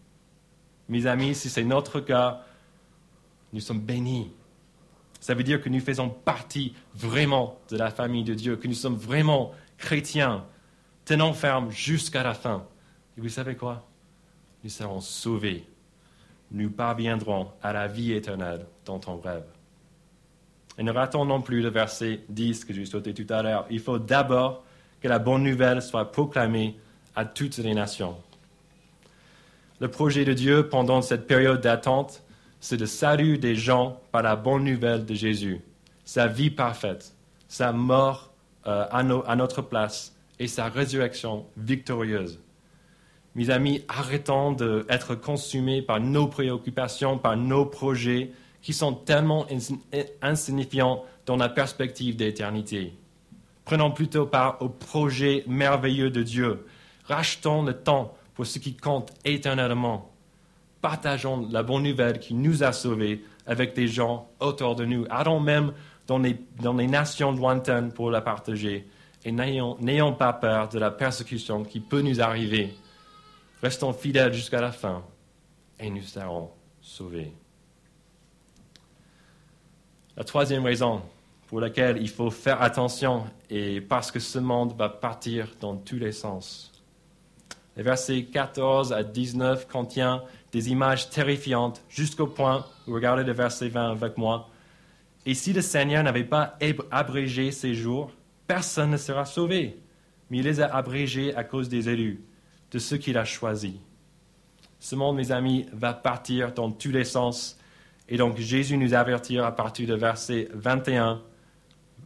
Mes 0.92 1.07
amis, 1.07 1.35
si 1.35 1.48
c'est 1.48 1.64
notre 1.64 2.00
cas, 2.00 2.42
nous 3.52 3.61
sommes 3.61 3.81
bénis. 3.81 4.31
Ça 5.20 5.35
veut 5.35 5.42
dire 5.42 5.61
que 5.61 5.68
nous 5.68 5.81
faisons 5.81 6.09
partie 6.09 6.74
vraiment 6.94 7.59
de 7.70 7.76
la 7.76 7.90
famille 7.90 8.24
de 8.24 8.35
Dieu, 8.35 8.57
que 8.57 8.68
nous 8.68 8.74
sommes 8.74 8.96
vraiment 8.96 9.52
chrétiens. 9.78 10.44
Tenons 11.05 11.33
ferme 11.33 11.70
jusqu'à 11.70 12.22
la 12.22 12.35
fin. 12.35 12.64
Et 13.16 13.20
vous 13.20 13.28
savez 13.28 13.57
quoi? 13.57 13.85
Nous 14.62 14.70
serons 14.70 15.00
sauvés 15.00 15.66
nous 16.52 16.70
parviendrons 16.70 17.48
à 17.62 17.72
la 17.72 17.88
vie 17.88 18.12
éternelle 18.12 18.66
dont 18.85 19.00
on 19.07 19.16
rêve. 19.16 19.44
Et 20.78 20.83
ne 20.83 20.92
ratons 20.92 21.24
non 21.24 21.40
plus 21.40 21.62
le 21.62 21.70
verset 21.70 22.20
10 22.28 22.64
que 22.64 22.74
j'ai 22.74 22.85
sauté 22.85 23.14
tout 23.14 23.26
à 23.33 23.42
l'heure. 23.42 23.66
Il 23.70 23.81
faut 23.81 23.98
d'abord 23.98 24.64
que 25.00 25.09
la 25.09 25.18
bonne 25.18 25.42
nouvelle 25.42 25.83
soit 25.83 26.12
proclamée 26.12 26.76
à 27.14 27.24
toutes 27.24 27.59
les 27.59 27.74
nations. 27.74 28.16
Le 29.82 29.88
projet 29.88 30.24
de 30.24 30.32
Dieu 30.32 30.68
pendant 30.68 31.02
cette 31.02 31.26
période 31.26 31.60
d'attente, 31.60 32.22
c'est 32.60 32.78
le 32.78 32.86
salut 32.86 33.36
des 33.36 33.56
gens 33.56 34.00
par 34.12 34.22
la 34.22 34.36
bonne 34.36 34.62
nouvelle 34.62 35.04
de 35.04 35.12
Jésus, 35.12 35.60
sa 36.04 36.28
vie 36.28 36.50
parfaite, 36.50 37.16
sa 37.48 37.72
mort 37.72 38.32
euh, 38.68 38.86
à 38.92 39.34
notre 39.34 39.60
place 39.60 40.14
et 40.38 40.46
sa 40.46 40.68
résurrection 40.68 41.46
victorieuse. 41.56 42.38
Mes 43.34 43.50
amis, 43.50 43.82
arrêtons 43.88 44.52
d'être 44.52 45.16
consumés 45.16 45.82
par 45.82 45.98
nos 45.98 46.28
préoccupations, 46.28 47.18
par 47.18 47.36
nos 47.36 47.66
projets 47.66 48.30
qui 48.60 48.72
sont 48.74 48.92
tellement 48.92 49.48
insignifiants 50.22 51.02
dans 51.26 51.36
la 51.36 51.48
perspective 51.48 52.14
d'éternité. 52.14 52.94
Prenons 53.64 53.90
plutôt 53.90 54.26
part 54.26 54.58
au 54.62 54.68
projet 54.68 55.42
merveilleux 55.48 56.10
de 56.10 56.22
Dieu. 56.22 56.66
Rachetons 57.08 57.64
le 57.64 57.72
temps 57.72 58.14
pour 58.34 58.46
ce 58.46 58.58
qui 58.58 58.74
compte 58.74 59.12
éternellement. 59.24 60.10
Partageons 60.80 61.48
la 61.50 61.62
bonne 61.62 61.84
nouvelle 61.84 62.18
qui 62.18 62.34
nous 62.34 62.62
a 62.64 62.72
sauvés 62.72 63.24
avec 63.46 63.74
des 63.74 63.88
gens 63.88 64.28
autour 64.40 64.74
de 64.74 64.84
nous. 64.84 65.06
Allons 65.10 65.40
même 65.40 65.72
dans 66.06 66.18
les, 66.18 66.36
dans 66.60 66.74
les 66.74 66.88
nations 66.88 67.32
lointaines 67.32 67.92
pour 67.92 68.10
la 68.10 68.20
partager. 68.20 68.88
Et 69.24 69.30
n'ayons 69.30 70.12
pas 70.14 70.32
peur 70.32 70.68
de 70.68 70.78
la 70.78 70.90
persécution 70.90 71.62
qui 71.62 71.78
peut 71.78 72.00
nous 72.00 72.20
arriver 72.20 72.74
Restons 73.62 73.92
fidèles 73.92 74.32
jusqu'à 74.34 74.60
la 74.60 74.72
fin 74.72 75.04
et 75.78 75.88
nous 75.88 76.02
serons 76.02 76.50
sauvés. 76.80 77.32
La 80.16 80.24
troisième 80.24 80.64
raison 80.64 81.00
pour 81.46 81.60
laquelle 81.60 81.98
il 82.02 82.08
faut 82.08 82.30
faire 82.30 82.60
attention 82.60 83.24
est 83.48 83.80
parce 83.80 84.10
que 84.10 84.18
ce 84.18 84.40
monde 84.40 84.76
va 84.76 84.88
partir 84.88 85.54
dans 85.60 85.76
tous 85.76 85.96
les 85.96 86.10
sens. 86.10 86.71
Les 87.76 87.82
versets 87.82 88.24
14 88.24 88.92
à 88.92 89.02
19 89.02 89.66
contient 89.66 90.22
des 90.52 90.70
images 90.70 91.08
terrifiantes 91.08 91.82
jusqu'au 91.88 92.26
point 92.26 92.66
où 92.87 92.92
regardez 92.92 93.24
le 93.24 93.32
verset 93.32 93.68
20 93.68 93.92
avec 93.92 94.18
moi. 94.18 94.50
Et 95.24 95.35
si 95.35 95.52
le 95.52 95.62
Seigneur 95.62 96.02
n'avait 96.02 96.24
pas 96.24 96.58
abrégé 96.90 97.50
ces 97.50 97.74
jours, 97.74 98.12
personne 98.46 98.90
ne 98.90 98.96
sera 98.96 99.24
sauvé. 99.24 99.78
Mais 100.28 100.38
il 100.38 100.44
les 100.44 100.61
a 100.61 100.74
abrégés 100.74 101.35
à 101.35 101.44
cause 101.44 101.68
des 101.68 101.88
élus 101.88 102.22
de 102.70 102.78
ce 102.78 102.94
qu'il 102.94 103.16
a 103.16 103.24
choisi. 103.24 103.80
Ce 104.78 104.96
monde, 104.96 105.16
mes 105.16 105.30
amis, 105.30 105.66
va 105.72 105.94
partir 105.94 106.52
dans 106.52 106.70
tous 106.70 106.90
les 106.90 107.04
sens. 107.04 107.58
Et 108.08 108.16
donc 108.16 108.37
Jésus 108.38 108.76
nous 108.76 108.94
avertit 108.94 109.38
à 109.38 109.52
partir 109.52 109.87
du 109.87 109.98
verset 109.98 110.48
21. 110.52 111.22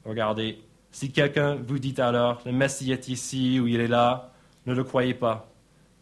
Regardez, 0.05 0.61
si 0.93 1.11
quelqu'un 1.11 1.57
vous 1.57 1.79
dit 1.79 1.95
alors, 1.99 2.43
le 2.45 2.53
Messie 2.53 2.93
est 2.93 3.09
ici 3.09 3.59
ou 3.59 3.67
il 3.67 3.81
est 3.81 3.89
là, 3.89 4.33
ne 4.67 4.75
le 4.75 4.85
croyez 4.85 5.15
pas, 5.15 5.49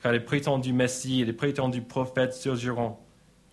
car 0.05 0.13
les 0.13 0.21
prétendus 0.21 0.75
Messie 0.75 1.23
et 1.23 1.25
les 1.25 1.33
prétendus 1.33 1.81
prophètes 1.81 2.35
surgiront. 2.35 2.99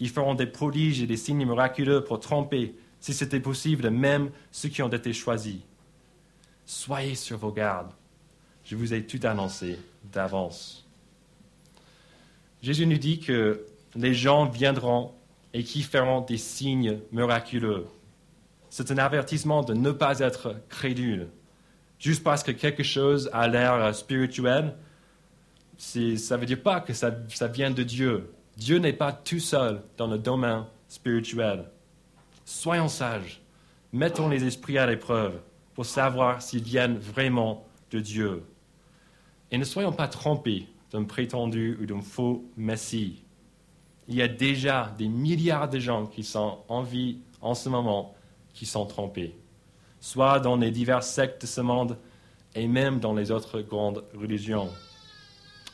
Ils 0.02 0.10
feront 0.10 0.36
des 0.36 0.48
prodiges 0.48 1.02
et 1.02 1.08
des 1.08 1.16
signes 1.16 1.46
miraculeux 1.46 2.04
pour 2.04 2.20
tromper, 2.20 2.76
si 3.00 3.14
c'était 3.14 3.40
possible, 3.40 3.90
même 3.90 4.32
ceux 4.52 4.68
qui 4.68 4.82
ont 4.82 4.90
été 4.90 5.14
choisis. 5.14 5.60
Soyez 6.66 7.16
sur 7.16 7.38
vos 7.38 7.54
gardes. 7.54 7.94
Je 8.66 8.76
vous 8.76 8.94
ai 8.94 9.06
tout 9.06 9.22
annoncé 9.24 9.80
d'avance. 10.12 10.86
Jésus 12.62 12.86
nous 12.86 12.98
dit 12.98 13.22
que 13.22 13.66
les 13.96 14.14
gens 14.14 14.44
viendront 14.46 15.14
et 15.54 15.64
qui 15.64 15.82
feront 15.82 16.20
des 16.20 16.38
signes 16.38 17.00
miraculeux. 17.14 17.86
C'est 18.70 18.92
un 18.92 18.98
avertissement 18.98 19.64
de 19.64 19.74
ne 19.74 19.92
pas 19.92 20.20
être 20.20 20.58
crédule. 20.68 21.30
Juste 21.98 22.26
parce 22.26 22.44
que 22.44 22.52
quelque 22.52 22.84
chose 22.84 23.30
a 23.32 23.48
l'air 23.48 23.96
spirituel, 23.96 24.76
ça 25.82 26.36
ne 26.36 26.40
veut 26.40 26.46
dire 26.46 26.62
pas 26.62 26.80
que 26.80 26.94
ça, 26.94 27.10
vient 27.52 27.72
de 27.72 27.82
Dieu. 27.82 28.32
Dieu 28.56 28.78
n'est 28.78 28.94
pas 28.94 29.12
tout 29.12 29.40
seul 29.40 29.82
dans 29.98 30.06
le 30.06 30.20
domaine 30.20 30.66
spirituel. 30.88 31.66
Soyons 32.46 32.88
sages. 32.88 33.42
Mettons 33.92 34.30
les 34.30 34.44
esprits 34.44 34.78
à 34.78 34.86
l'épreuve 34.86 35.42
pour 35.74 35.86
savoir 35.88 36.42
s'ils 36.42 36.64
viennent 36.64 36.98
vraiment 36.98 37.66
de 37.90 38.00
Dieu. 38.00 38.44
Et 39.50 39.58
ne 39.58 39.64
soyons 39.64 39.92
pas 39.92 40.08
trompés 40.08 40.68
d'un 40.92 41.04
prétendu 41.04 41.78
ou 41.82 41.86
d'un 41.88 42.02
faux 42.02 42.46
Messie. 42.56 43.24
Il 44.08 44.16
y 44.16 44.22
a 44.22 44.28
déjà 44.28 44.94
des 44.98 45.08
milliards 45.08 45.68
de 45.68 45.80
gens 45.80 46.06
qui 46.06 46.24
sont 46.24 46.60
en 46.70 46.84
vie 46.84 47.18
en 47.42 47.56
ce 47.56 47.70
moment 47.70 48.14
qui 48.54 48.66
sont 48.66 48.86
trompés, 48.86 49.36
soit 50.00 50.40
dans 50.40 50.58
les 50.58 50.72
diverses 50.72 51.10
sectes 51.10 51.42
de 51.42 51.48
ce 51.48 51.62
monde 51.62 51.98
et 52.54 52.68
même 52.68 53.00
dans 53.00 53.14
les 53.14 53.32
autres 53.32 53.62
grandes 53.62 54.04
religions. 54.14 54.70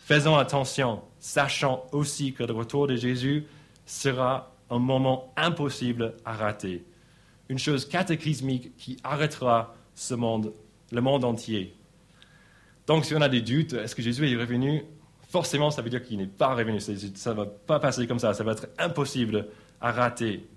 Faisons 0.07 0.37
attention, 0.37 1.01
sachant 1.19 1.85
aussi 1.91 2.31
que 2.31 2.41
le 2.41 2.53
retour 2.53 2.87
de 2.87 2.95
Jésus 2.95 3.43
sera 3.85 4.55
un 4.69 4.79
moment 4.79 5.33
impossible 5.35 6.13
à 6.23 6.31
rater, 6.31 6.85
une 7.49 7.59
chose 7.59 7.85
cataclysmique 7.85 8.73
qui 8.77 8.95
arrêtera 9.03 9.75
ce 9.95 10.13
monde, 10.13 10.53
le 10.93 11.01
monde 11.01 11.25
entier. 11.25 11.75
Donc, 12.85 13.03
si 13.03 13.15
on 13.15 13.21
a 13.21 13.27
des 13.27 13.41
doutes, 13.41 13.73
est-ce 13.73 13.97
que 13.97 14.01
Jésus 14.01 14.31
est 14.31 14.37
revenu? 14.37 14.85
Forcément, 15.29 15.71
ça 15.71 15.81
veut 15.81 15.89
dire 15.89 16.01
qu'il 16.01 16.19
n'est 16.19 16.25
pas 16.25 16.55
revenu. 16.55 16.79
Ça 16.79 16.93
ne 16.93 17.35
va 17.35 17.45
pas 17.45 17.81
passer 17.81 18.07
comme 18.07 18.19
ça. 18.19 18.33
Ça 18.33 18.45
va 18.45 18.53
être 18.53 18.69
impossible 18.77 19.49
à 19.81 19.91
rater. 19.91 20.47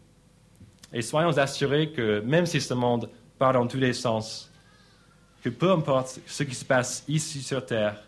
Et 0.93 1.03
soyons 1.03 1.37
assurés 1.37 1.91
que 1.91 2.21
même 2.21 2.47
si 2.47 2.61
ce 2.61 2.75
monde 2.75 3.11
part 3.37 3.55
dans 3.55 3.67
tous 3.67 3.79
les 3.79 3.95
sens, 3.95 4.49
que 5.43 5.49
peu 5.49 5.73
importe 5.73 6.21
ce 6.25 6.45
qui 6.45 6.55
se 6.55 6.65
passe 6.65 7.03
ici 7.09 7.43
sur 7.43 7.67
Terre, 7.67 8.01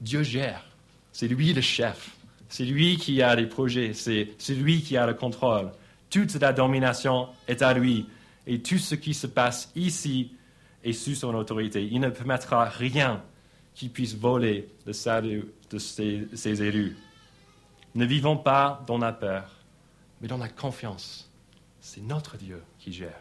Dieu 0.00 0.22
gère. 0.22 0.64
C'est 1.12 1.28
lui 1.28 1.52
le 1.52 1.60
chef. 1.60 2.10
C'est 2.48 2.64
lui 2.64 2.96
qui 2.96 3.22
a 3.22 3.34
les 3.34 3.46
projets. 3.46 3.92
C'est 3.92 4.54
lui 4.54 4.82
qui 4.82 4.96
a 4.96 5.06
le 5.06 5.14
contrôle. 5.14 5.72
Toute 6.10 6.34
la 6.34 6.52
domination 6.52 7.28
est 7.48 7.62
à 7.62 7.74
lui. 7.74 8.06
Et 8.46 8.60
tout 8.60 8.78
ce 8.78 8.94
qui 8.94 9.14
se 9.14 9.26
passe 9.26 9.70
ici 9.74 10.32
est 10.84 10.92
sous 10.92 11.14
son 11.14 11.34
autorité. 11.34 11.88
Il 11.90 12.00
ne 12.00 12.10
permettra 12.10 12.66
rien 12.66 13.22
qui 13.74 13.88
puisse 13.88 14.14
voler 14.14 14.68
le 14.86 14.92
salut 14.92 15.46
de 15.70 15.78
ses, 15.78 16.28
ses 16.32 16.62
élus. 16.62 16.96
Ne 17.94 18.04
vivons 18.04 18.36
pas 18.36 18.82
dans 18.86 18.98
la 18.98 19.12
peur, 19.12 19.50
mais 20.20 20.28
dans 20.28 20.38
la 20.38 20.48
confiance. 20.48 21.30
C'est 21.80 22.02
notre 22.02 22.36
Dieu 22.36 22.62
qui 22.78 22.92
gère. 22.92 23.20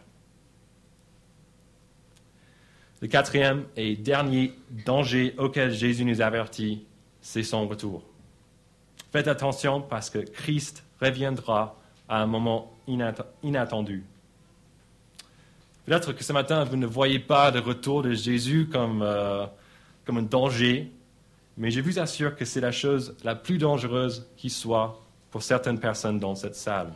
Le 3.01 3.07
quatrième 3.07 3.65
et 3.75 3.95
dernier 3.95 4.53
danger 4.85 5.35
auquel 5.37 5.73
Jésus 5.73 6.05
nous 6.05 6.21
avertit, 6.21 6.85
c'est 7.21 7.43
son 7.43 7.67
retour. 7.67 8.03
Faites 9.11 9.27
attention 9.27 9.81
parce 9.81 10.09
que 10.09 10.19
Christ 10.19 10.83
reviendra 11.01 11.79
à 12.07 12.21
un 12.21 12.25
moment 12.25 12.71
inattendu. 13.43 14.03
Peut-être 15.85 16.13
que 16.13 16.23
ce 16.23 16.33
matin, 16.33 16.63
vous 16.63 16.77
ne 16.77 16.85
voyez 16.87 17.19
pas 17.19 17.51
le 17.51 17.59
retour 17.59 18.01
de 18.01 18.13
Jésus 18.13 18.67
comme, 18.71 19.01
euh, 19.03 19.45
comme 20.05 20.17
un 20.17 20.23
danger, 20.23 20.91
mais 21.57 21.71
je 21.71 21.79
vous 21.79 21.99
assure 21.99 22.35
que 22.35 22.43
c'est 22.43 22.61
la 22.61 22.71
chose 22.71 23.15
la 23.23 23.35
plus 23.35 23.57
dangereuse 23.57 24.27
qui 24.35 24.49
soit 24.49 25.01
pour 25.31 25.43
certaines 25.43 25.79
personnes 25.79 26.19
dans 26.19 26.33
cette 26.35 26.55
salle. 26.55 26.91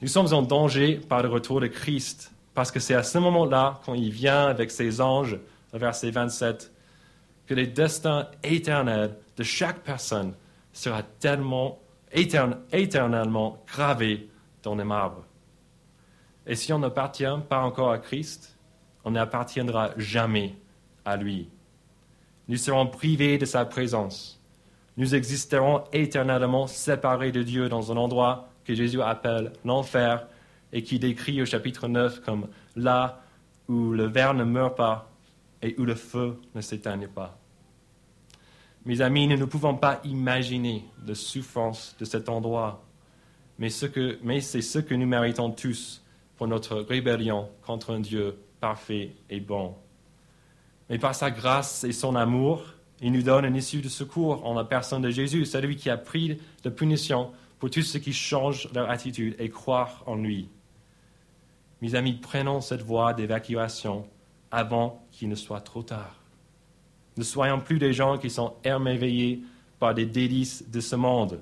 Nous 0.00 0.08
sommes 0.08 0.32
en 0.32 0.42
danger 0.42 0.94
par 0.96 1.22
le 1.22 1.28
retour 1.28 1.60
de 1.60 1.66
Christ, 1.66 2.32
parce 2.54 2.70
que 2.70 2.80
c'est 2.80 2.94
à 2.94 3.02
ce 3.02 3.18
moment-là, 3.18 3.80
quand 3.84 3.94
il 3.94 4.10
vient 4.10 4.46
avec 4.46 4.70
ses 4.70 5.00
anges, 5.00 5.38
verset 5.72 6.10
27, 6.10 6.72
que 7.46 7.54
les 7.54 7.66
destins 7.66 8.28
éternels 8.42 9.16
de 9.36 9.42
chaque 9.42 9.80
personne 9.80 10.34
sera 10.72 11.02
tellement 11.02 11.78
éternellement 12.12 13.62
gravé 13.66 14.28
dans 14.62 14.74
les 14.74 14.84
marbres. 14.84 15.24
Et 16.46 16.54
si 16.56 16.72
on 16.72 16.78
n'appartient 16.78 17.24
pas 17.48 17.60
encore 17.60 17.92
à 17.92 17.98
Christ, 17.98 18.56
on 19.04 19.12
n'appartiendra 19.12 19.90
jamais 19.96 20.56
à 21.04 21.16
lui. 21.16 21.48
Nous 22.48 22.56
serons 22.56 22.86
privés 22.86 23.38
de 23.38 23.46
sa 23.46 23.64
présence. 23.64 24.40
Nous 24.96 25.14
existerons 25.14 25.84
éternellement 25.92 26.66
séparés 26.66 27.32
de 27.32 27.42
Dieu 27.42 27.68
dans 27.68 27.92
un 27.92 27.96
endroit 27.96 28.48
que 28.64 28.74
Jésus 28.74 29.00
appelle 29.00 29.52
l'enfer 29.64 30.26
et 30.72 30.82
qui 30.82 30.98
décrit 30.98 31.40
au 31.42 31.46
chapitre 31.46 31.88
9 31.88 32.20
comme 32.20 32.48
là 32.76 33.22
où 33.68 33.92
le 33.92 34.04
ver 34.04 34.34
ne 34.34 34.44
meurt 34.44 34.76
pas 34.76 35.10
et 35.62 35.74
où 35.78 35.84
le 35.84 35.94
feu 35.94 36.40
ne 36.54 36.60
s'éteigne 36.60 37.08
pas. 37.08 37.38
Mes 38.86 39.02
amis, 39.02 39.28
nous 39.28 39.36
ne 39.36 39.44
pouvons 39.44 39.74
pas 39.74 40.00
imaginer 40.04 40.84
la 41.06 41.14
souffrance 41.14 41.94
de 41.98 42.04
cet 42.04 42.28
endroit, 42.28 42.82
mais, 43.58 43.68
c'est 43.68 44.62
ce 44.62 44.78
que 44.78 44.94
nous 44.94 45.06
méritons 45.06 45.50
tous 45.50 46.02
pour 46.38 46.48
notre 46.48 46.76
rébellion 46.76 47.50
contre 47.66 47.92
un 47.92 48.00
Dieu 48.00 48.38
parfait 48.58 49.12
et 49.28 49.38
bon. 49.38 49.74
Mais 50.88 50.98
par 50.98 51.14
sa 51.14 51.30
grâce 51.30 51.84
et 51.84 51.92
son 51.92 52.16
amour, 52.16 52.64
il 53.02 53.12
nous 53.12 53.22
donne 53.22 53.44
une 53.44 53.56
issue 53.56 53.82
de 53.82 53.90
secours 53.90 54.46
en 54.46 54.54
la 54.54 54.64
personne 54.64 55.02
de 55.02 55.10
Jésus, 55.10 55.44
celui 55.44 55.76
qui 55.76 55.90
a 55.90 55.98
pris 55.98 56.38
de 56.64 56.70
punition 56.70 57.32
pour 57.58 57.70
tous 57.70 57.82
ceux 57.82 57.98
qui 57.98 58.14
changent 58.14 58.68
leur 58.74 58.88
attitude 58.88 59.36
et 59.38 59.50
croient 59.50 59.90
en 60.06 60.16
lui. 60.16 60.48
Mes 61.82 61.94
amis, 61.94 62.14
prenons 62.14 62.60
cette 62.60 62.82
voie 62.82 63.14
d'évacuation 63.14 64.06
avant 64.50 65.06
qu'il 65.10 65.28
ne 65.28 65.34
soit 65.34 65.60
trop 65.60 65.82
tard. 65.82 66.16
Ne 67.16 67.22
soyons 67.22 67.60
plus 67.60 67.78
des 67.78 67.92
gens 67.92 68.18
qui 68.18 68.30
sont 68.30 68.54
émerveillés 68.64 69.42
par 69.78 69.94
des 69.94 70.06
délices 70.06 70.68
de 70.70 70.80
ce 70.80 70.96
monde. 70.96 71.40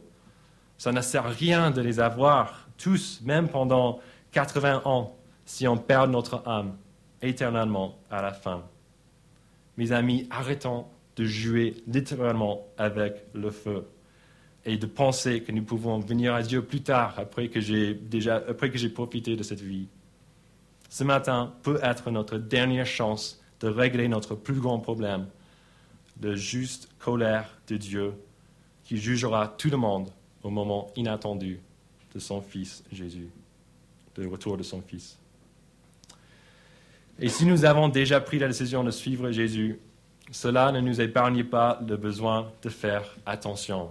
Ça 0.76 0.92
ne 0.92 1.00
sert 1.00 1.26
à 1.26 1.30
rien 1.30 1.70
de 1.70 1.80
les 1.80 1.98
avoir, 1.98 2.68
tous, 2.76 3.20
même 3.24 3.48
pendant 3.48 3.98
80 4.32 4.82
ans, 4.84 5.16
si 5.44 5.66
on 5.66 5.76
perd 5.76 6.10
notre 6.10 6.46
âme 6.46 6.76
éternellement 7.20 7.98
à 8.10 8.22
la 8.22 8.32
fin. 8.32 8.62
Mes 9.76 9.92
amis, 9.92 10.26
arrêtons 10.30 10.86
de 11.16 11.24
jouer 11.24 11.74
littéralement 11.88 12.66
avec 12.76 13.24
le 13.34 13.50
feu 13.50 13.88
et 14.64 14.76
de 14.76 14.86
penser 14.86 15.42
que 15.42 15.50
nous 15.50 15.64
pouvons 15.64 15.98
venir 15.98 16.34
à 16.34 16.42
Dieu 16.42 16.62
plus 16.62 16.82
tard 16.82 17.14
après 17.16 17.48
que 17.48 17.60
j'ai 17.60 17.94
déjà 17.94 18.36
après 18.48 18.70
que 18.70 18.78
j'ai 18.78 18.88
profité 18.88 19.34
de 19.34 19.42
cette 19.42 19.60
vie. 19.60 19.88
Ce 20.88 21.04
matin 21.04 21.52
peut 21.62 21.78
être 21.82 22.10
notre 22.10 22.38
dernière 22.38 22.86
chance 22.86 23.40
de 23.60 23.68
régler 23.68 24.08
notre 24.08 24.34
plus 24.34 24.60
grand 24.60 24.78
problème 24.78 25.26
de 26.16 26.34
juste 26.34 26.88
colère 26.98 27.58
de 27.68 27.76
Dieu 27.76 28.12
qui 28.84 28.96
jugera 28.96 29.48
tout 29.48 29.70
le 29.70 29.76
monde 29.76 30.10
au 30.42 30.50
moment 30.50 30.90
inattendu 30.96 31.60
de 32.14 32.18
son 32.18 32.40
Fils 32.40 32.82
Jésus, 32.90 33.28
du 34.16 34.26
retour 34.26 34.56
de 34.56 34.62
son 34.62 34.80
Fils. 34.80 35.18
Et 37.20 37.28
si 37.28 37.44
nous 37.44 37.64
avons 37.64 37.88
déjà 37.88 38.20
pris 38.20 38.38
la 38.38 38.46
décision 38.46 38.84
de 38.84 38.90
suivre 38.90 39.30
Jésus, 39.30 39.78
cela 40.30 40.72
ne 40.72 40.80
nous 40.80 41.00
épargne 41.00 41.44
pas 41.44 41.80
le 41.86 41.96
besoin 41.96 42.50
de 42.62 42.68
faire 42.68 43.16
attention. 43.26 43.90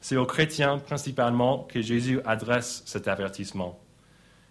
C'est 0.00 0.16
aux 0.16 0.26
chrétiens 0.26 0.78
principalement 0.78 1.64
que 1.64 1.80
Jésus 1.80 2.20
adresse 2.24 2.82
cet 2.86 3.08
avertissement. 3.08 3.78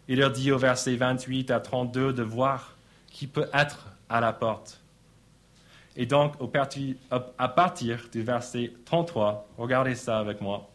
Il 0.08 0.20
leur 0.20 0.32
dit 0.32 0.52
au 0.52 0.58
verset 0.58 0.96
28 0.96 1.52
à 1.52 1.60
32 1.60 2.14
de 2.14 2.24
voir 2.24 2.76
qui 3.08 3.28
peut 3.28 3.50
être 3.54 3.88
à 4.10 4.22
la 4.22 4.34
porte 4.34 4.82
et 6.00 6.06
donc, 6.06 6.36
à 7.40 7.48
partir 7.50 8.08
du 8.12 8.22
verset 8.22 8.72
33, 8.86 9.50
regardez 9.58 9.96
ça 9.96 10.20
avec 10.20 10.42
moi. 10.42 10.70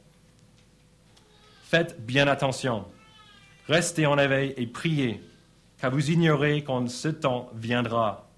Faites 1.63 2.05
bien 2.05 2.27
attention. 2.27 2.85
Restez 3.69 4.05
en 4.05 4.19
éveil 4.19 4.53
et 4.57 4.67
priez, 4.67 5.23
car 5.79 5.93
vous 5.93 6.11
ignorez 6.11 6.65
quand 6.65 6.91
ce 6.91 7.07
temps 7.07 7.49
viendra. 7.55 8.29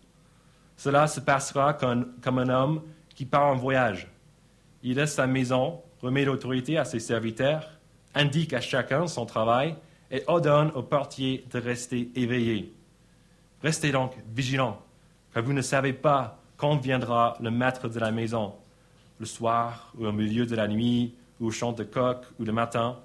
Cela 0.76 1.06
se 1.06 1.20
passera 1.20 1.72
comme, 1.72 2.12
comme 2.20 2.38
un 2.38 2.50
homme 2.50 2.82
qui 3.14 3.24
part 3.24 3.46
en 3.46 3.56
voyage. 3.56 4.08
Il 4.82 4.96
laisse 4.96 5.14
sa 5.14 5.26
maison, 5.26 5.80
remet 6.02 6.26
l'autorité 6.26 6.76
à 6.76 6.84
ses 6.84 7.00
serviteurs, 7.00 7.70
indique 8.14 8.52
à 8.52 8.60
chacun 8.60 9.06
son 9.06 9.24
travail 9.24 9.74
et 10.14 10.22
ordonne 10.28 10.70
au 10.76 10.82
portier 10.84 11.44
de 11.50 11.58
rester 11.58 12.08
éveillé. 12.14 12.72
Restez 13.60 13.90
donc 13.90 14.16
vigilants, 14.32 14.80
car 15.32 15.42
vous 15.42 15.52
ne 15.52 15.60
savez 15.60 15.92
pas 15.92 16.40
quand 16.56 16.76
viendra 16.76 17.36
le 17.40 17.50
maître 17.50 17.88
de 17.88 17.98
la 17.98 18.12
maison 18.12 18.54
Le 19.18 19.26
soir, 19.26 19.92
ou 19.98 20.06
au 20.06 20.12
milieu 20.12 20.46
de 20.46 20.54
la 20.54 20.68
nuit, 20.68 21.16
ou 21.40 21.46
au 21.46 21.50
chant 21.50 21.72
de 21.72 21.82
coq, 21.82 22.24
ou 22.38 22.44
le 22.44 22.52
matin 22.52 23.00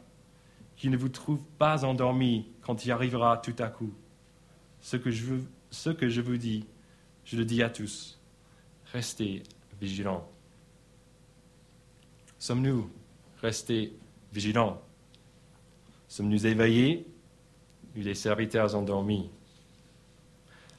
Qu'il 0.75 0.91
ne 0.91 0.97
vous 0.97 1.09
trouve 1.09 1.43
pas 1.57 1.83
endormi 1.83 2.47
quand 2.61 2.85
il 2.85 2.91
arrivera 2.91 3.37
tout 3.37 3.55
à 3.57 3.69
coup. 3.69 3.91
Ce 4.79 4.95
que 4.95 5.09
je, 5.09 5.33
ce 5.71 5.89
que 5.89 6.09
je 6.09 6.21
vous 6.21 6.37
dis, 6.37 6.67
je 7.25 7.37
le 7.37 7.45
dis 7.45 7.63
à 7.63 7.71
tous. 7.71 8.19
Restez 8.93 9.41
vigilants. 9.81 10.29
Sommes-nous 12.37 12.87
restés 13.41 13.93
vigilants? 14.31 14.79
Sommes-nous 16.09 16.47
éveillés? 16.47 17.05
Ou 17.95 18.01
les 18.01 18.15
serviteurs 18.15 18.75
endormis 18.75 19.29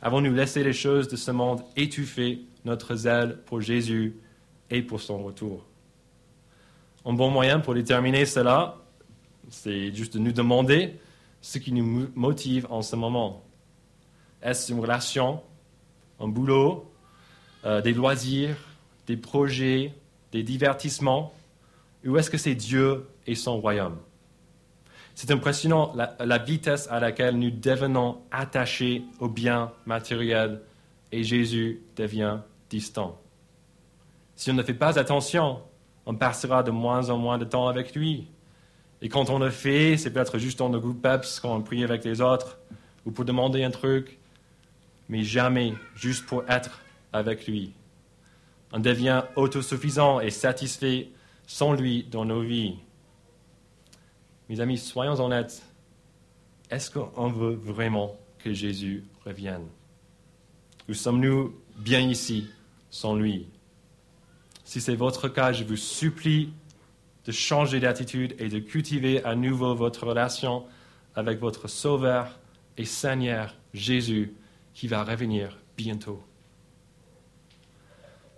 Avons-nous 0.02 0.34
laissé 0.34 0.64
les 0.64 0.72
choses 0.72 1.08
de 1.08 1.16
ce 1.16 1.30
monde 1.30 1.62
étouffer 1.76 2.40
notre 2.64 2.94
zèle 2.96 3.38
pour 3.46 3.60
Jésus 3.60 4.16
et 4.70 4.82
pour 4.82 5.00
son 5.00 5.22
retour? 5.22 5.64
Un 7.04 7.12
bon 7.12 7.30
moyen 7.30 7.60
pour 7.60 7.74
déterminer 7.74 8.26
cela, 8.26 8.76
c'est 9.48 9.94
juste 9.94 10.14
de 10.14 10.18
nous 10.18 10.32
demander 10.32 10.98
ce 11.40 11.58
qui 11.58 11.72
nous 11.72 12.08
motive 12.14 12.66
en 12.68 12.82
ce 12.82 12.96
moment. 12.96 13.44
Est-ce 14.42 14.72
une 14.72 14.80
relation, 14.80 15.42
un 16.18 16.28
boulot, 16.28 16.90
euh, 17.64 17.80
des 17.80 17.92
loisirs, 17.92 18.56
des 19.06 19.16
projets, 19.16 19.94
des 20.32 20.42
divertissements, 20.42 21.32
ou 22.04 22.16
est-ce 22.16 22.30
que 22.30 22.38
c'est 22.38 22.54
Dieu 22.54 23.06
et 23.26 23.34
son 23.34 23.60
royaume? 23.60 23.98
C'est 25.14 25.30
impressionnant 25.30 25.94
la, 25.94 26.38
vitesse 26.38 26.88
à 26.90 27.00
laquelle 27.00 27.38
nous 27.38 27.50
devenons 27.50 28.22
attachés 28.30 29.04
aux 29.18 29.28
biens 29.28 29.72
matériels 29.84 30.62
et 31.12 31.22
Jésus 31.22 31.82
devient 31.96 32.38
distant. 32.70 33.18
Si 34.36 34.50
on 34.50 34.54
ne 34.54 34.62
fait 34.62 34.74
pas 34.74 34.98
attention, 34.98 35.60
on 36.06 36.14
passera 36.14 36.62
de 36.62 36.70
moins 36.70 37.10
en 37.10 37.18
moins 37.18 37.38
de 37.38 37.44
temps 37.44 37.68
avec 37.68 37.94
lui. 37.94 38.28
Et 39.02 39.08
quand 39.08 39.30
on 39.30 39.38
le 39.38 39.50
fait, 39.50 39.96
c'est 39.96 40.10
peut-être 40.10 40.38
juste 40.38 40.58
dans 40.58 40.68
le 40.68 40.80
groupe 40.80 41.02
PEPS, 41.02 41.40
quand 41.40 41.54
on 41.54 41.60
prie 41.62 41.84
avec 41.84 42.04
les 42.04 42.20
autres, 42.20 42.58
ou 43.04 43.10
pour 43.10 43.24
demander 43.24 43.64
un 43.64 43.70
truc, 43.70 44.18
mais 45.08 45.22
jamais 45.22 45.74
juste 45.94 46.26
pour 46.26 46.44
être 46.48 46.80
avec 47.12 47.46
lui. 47.46 47.72
On 48.72 48.78
devient 48.78 49.24
autosuffisant 49.36 50.20
et 50.20 50.30
satisfait 50.30 51.08
sans 51.46 51.72
lui 51.72 52.04
dans 52.04 52.24
nos 52.24 52.42
vies. 52.42 52.76
Mes 54.50 54.58
amis, 54.58 54.78
soyons 54.78 55.14
honnêtes. 55.20 55.62
Est-ce 56.70 56.90
qu'on 56.90 57.28
veut 57.28 57.54
vraiment 57.54 58.18
que 58.40 58.52
Jésus 58.52 59.04
revienne? 59.24 59.68
Ou 60.88 60.94
sommes-nous 60.94 61.54
bien 61.76 62.00
ici 62.00 62.50
sans 62.90 63.14
lui? 63.14 63.46
Si 64.64 64.80
c'est 64.80 64.96
votre 64.96 65.28
cas, 65.28 65.52
je 65.52 65.62
vous 65.62 65.76
supplie 65.76 66.52
de 67.26 67.30
changer 67.30 67.78
d'attitude 67.78 68.34
et 68.40 68.48
de 68.48 68.58
cultiver 68.58 69.22
à 69.24 69.36
nouveau 69.36 69.76
votre 69.76 70.08
relation 70.08 70.64
avec 71.14 71.38
votre 71.38 71.68
Sauveur 71.68 72.36
et 72.76 72.84
Seigneur 72.84 73.54
Jésus 73.72 74.34
qui 74.74 74.88
va 74.88 75.04
revenir 75.04 75.58
bientôt. 75.76 76.20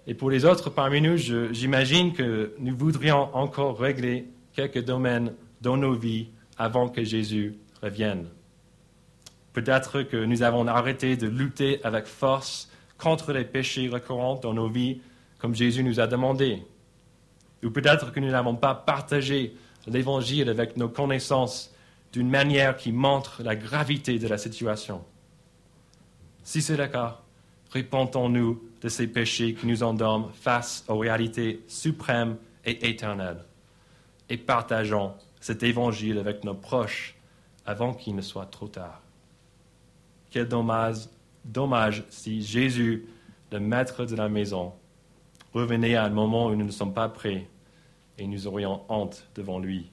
Et 0.07 0.13
pour 0.13 0.29
les 0.29 0.45
autres 0.45 0.69
parmi 0.69 1.01
nous, 1.01 1.17
j'imagine 1.17 2.13
que 2.13 2.55
nous 2.59 2.77
voudrions 2.77 3.35
encore 3.35 3.79
régler 3.79 4.27
quelques 4.53 4.85
domaines 4.85 5.33
dans 5.63 5.77
nos 5.77 5.95
vies 5.95 6.29
avant 6.59 6.89
que 6.89 7.05
Jésus 7.05 7.57
revienne. 7.81 8.27
Peut-être 9.53 10.03
que 10.03 10.25
nous 10.25 10.43
avons 10.43 10.67
arrêté 10.67 11.17
de 11.17 11.29
lutter 11.29 11.83
avec 11.85 12.07
force 12.07 12.71
contre 12.99 13.33
les 13.33 13.45
péchés 13.45 13.89
récurrents 13.89 14.37
dans 14.37 14.55
nos 14.55 14.69
vies 14.69 15.01
comme 15.39 15.55
Jésus 15.55 15.83
nous 15.83 16.01
a 16.01 16.07
demandé. 16.07 16.63
Ou 17.63 17.71
peut-être 17.71 18.13
que 18.13 18.21
nous 18.21 18.31
n'avons 18.31 18.57
pas 18.57 18.75
partagé 18.75 19.57
l'Évangile 19.87 20.49
avec 20.49 20.77
nos 20.77 20.89
connaissances 20.89 21.75
d'une 22.13 22.31
manière 22.31 22.77
qui 22.77 22.93
montre 22.93 23.43
la 23.43 23.57
gravité 23.57 24.19
de 24.19 24.29
la 24.29 24.39
situation. 24.39 25.05
Si 26.45 26.63
c'est 26.63 26.77
le 26.77 26.87
cas, 26.87 27.21
répentons-nous 27.71 28.63
de 28.81 28.89
ces 28.89 29.07
péchés 29.07 29.55
qui 29.55 29.67
nous 29.67 29.83
endorment 29.83 30.31
face 30.33 30.85
aux 30.89 30.99
réalités 30.99 31.63
suprêmes 31.69 32.37
et 32.65 32.89
éternelles. 32.89 33.45
Et 34.29 34.37
partageons 34.37 35.15
cet 35.43 35.65
évangile 35.65 36.19
avec 36.19 36.45
nos 36.45 36.55
proches 36.55 37.17
avant 37.67 37.95
qu'il 37.95 38.15
ne 38.15 38.23
soit 38.23 38.47
trop 38.47 38.69
tard. 38.69 39.03
Quel 40.31 40.47
dommage, 40.47 41.09
dommage 41.45 42.05
si 42.11 42.43
Jésus, 42.43 43.09
le 43.51 43.59
maître 43.59 44.05
de 44.05 44.15
la 44.15 44.29
maison, 44.29 44.73
revenait 45.53 45.97
à 45.97 46.05
un 46.05 46.11
moment 46.11 46.47
où 46.47 46.55
nous 46.55 46.65
ne 46.65 46.71
sommes 46.71 46.95
pas 46.95 47.09
prêts 47.09 47.49
et 48.19 48.27
nous 48.29 48.47
aurions 48.47 48.83
honte 48.89 49.27
devant 49.35 49.59
lui. 49.59 49.91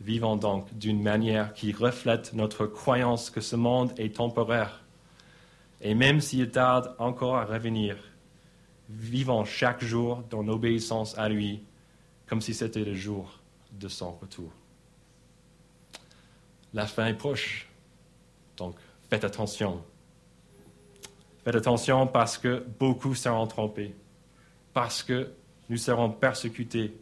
Vivons 0.00 0.36
donc 0.36 0.66
d'une 0.76 1.00
manière 1.00 1.54
qui 1.54 1.70
reflète 1.70 2.32
notre 2.32 2.66
croyance 2.66 3.30
que 3.30 3.40
ce 3.40 3.54
monde 3.54 3.92
est 3.98 4.16
temporaire 4.16 4.82
et 5.80 5.94
même 5.94 6.20
s'il 6.20 6.50
tarde 6.50 6.92
encore 6.98 7.36
à 7.36 7.44
revenir, 7.44 7.96
vivons 8.88 9.44
chaque 9.44 9.84
jour 9.84 10.24
dans 10.28 10.42
l'obéissance 10.42 11.16
à 11.16 11.28
lui, 11.28 11.62
comme 12.26 12.40
si 12.40 12.52
c'était 12.52 12.84
le 12.84 12.94
jour 12.94 13.38
de 13.78 13.88
son 13.88 14.12
retour. 14.12 14.50
La 16.72 16.86
fin 16.86 17.06
est 17.06 17.14
proche, 17.14 17.68
donc 18.56 18.76
faites 19.08 19.24
attention. 19.24 19.82
Faites 21.44 21.56
attention 21.56 22.06
parce 22.06 22.38
que 22.38 22.66
beaucoup 22.78 23.14
seront 23.14 23.46
trompés, 23.46 23.94
parce 24.72 25.02
que 25.02 25.32
nous 25.68 25.76
serons 25.76 26.10
persécutés, 26.10 26.96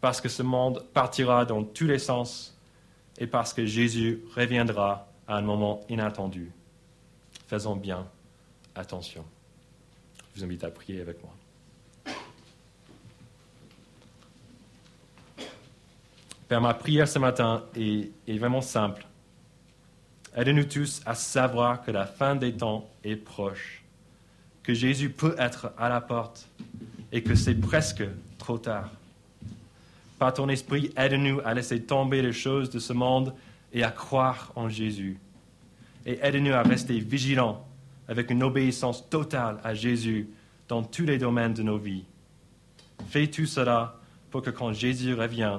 parce 0.00 0.20
que 0.20 0.28
ce 0.28 0.42
monde 0.42 0.84
partira 0.92 1.44
dans 1.44 1.64
tous 1.64 1.86
les 1.86 1.98
sens 1.98 2.56
et 3.18 3.26
parce 3.26 3.52
que 3.52 3.66
Jésus 3.66 4.22
reviendra 4.34 5.08
à 5.26 5.36
un 5.36 5.42
moment 5.42 5.80
inattendu 5.88 6.52
faisons 7.48 7.76
bien 7.76 8.06
attention. 8.74 9.24
Je 10.34 10.40
vous 10.40 10.44
invite 10.44 10.64
à 10.64 10.70
prier 10.70 11.00
avec 11.00 11.22
moi. 11.22 11.32
Père, 16.48 16.60
ma 16.60 16.74
prière 16.74 17.08
ce 17.08 17.18
matin 17.18 17.64
est, 17.76 18.10
est 18.26 18.38
vraiment 18.38 18.62
simple. 18.62 19.06
Aide-nous 20.34 20.64
tous 20.64 21.02
à 21.04 21.14
savoir 21.14 21.84
que 21.84 21.90
la 21.90 22.06
fin 22.06 22.36
des 22.36 22.52
temps 22.52 22.88
est 23.04 23.16
proche, 23.16 23.82
que 24.62 24.72
Jésus 24.72 25.10
peut 25.10 25.34
être 25.38 25.72
à 25.76 25.88
la 25.88 26.00
porte 26.00 26.48
et 27.12 27.22
que 27.22 27.34
c'est 27.34 27.54
presque 27.54 28.04
trop 28.38 28.58
tard. 28.58 28.90
Par 30.18 30.32
ton 30.32 30.48
esprit, 30.48 30.92
aide-nous 30.96 31.40
à 31.44 31.54
laisser 31.54 31.82
tomber 31.82 32.22
les 32.22 32.32
choses 32.32 32.70
de 32.70 32.78
ce 32.78 32.92
monde 32.92 33.34
et 33.72 33.84
à 33.84 33.90
croire 33.90 34.52
en 34.56 34.68
Jésus 34.68 35.18
et 36.08 36.18
aide-nous 36.22 36.54
à 36.54 36.62
rester 36.62 36.98
vigilants 36.98 37.66
avec 38.08 38.30
une 38.30 38.42
obéissance 38.42 39.08
totale 39.10 39.58
à 39.62 39.74
Jésus 39.74 40.28
dans 40.66 40.82
tous 40.82 41.04
les 41.04 41.18
domaines 41.18 41.52
de 41.52 41.62
nos 41.62 41.76
vies. 41.76 42.04
Fais 43.10 43.26
tout 43.26 43.44
cela 43.44 43.94
pour 44.30 44.40
que 44.40 44.48
quand 44.48 44.72
Jésus 44.72 45.12
revient, 45.12 45.58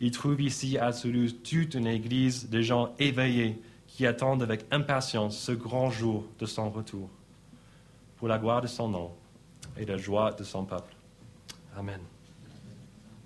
il 0.00 0.10
trouve 0.10 0.40
ici 0.40 0.78
à 0.78 0.92
Toulouse 0.92 1.36
toute 1.42 1.74
une 1.74 1.86
église 1.86 2.48
de 2.48 2.62
gens 2.62 2.94
éveillés 2.98 3.60
qui 3.86 4.06
attendent 4.06 4.42
avec 4.42 4.64
impatience 4.70 5.38
ce 5.38 5.52
grand 5.52 5.90
jour 5.90 6.24
de 6.38 6.46
son 6.46 6.70
retour, 6.70 7.10
pour 8.16 8.28
la 8.28 8.38
gloire 8.38 8.62
de 8.62 8.66
son 8.66 8.88
nom 8.88 9.10
et 9.76 9.84
la 9.84 9.96
joie 9.96 10.32
de 10.32 10.44
son 10.44 10.64
peuple. 10.64 10.94
Amen. 11.76 12.00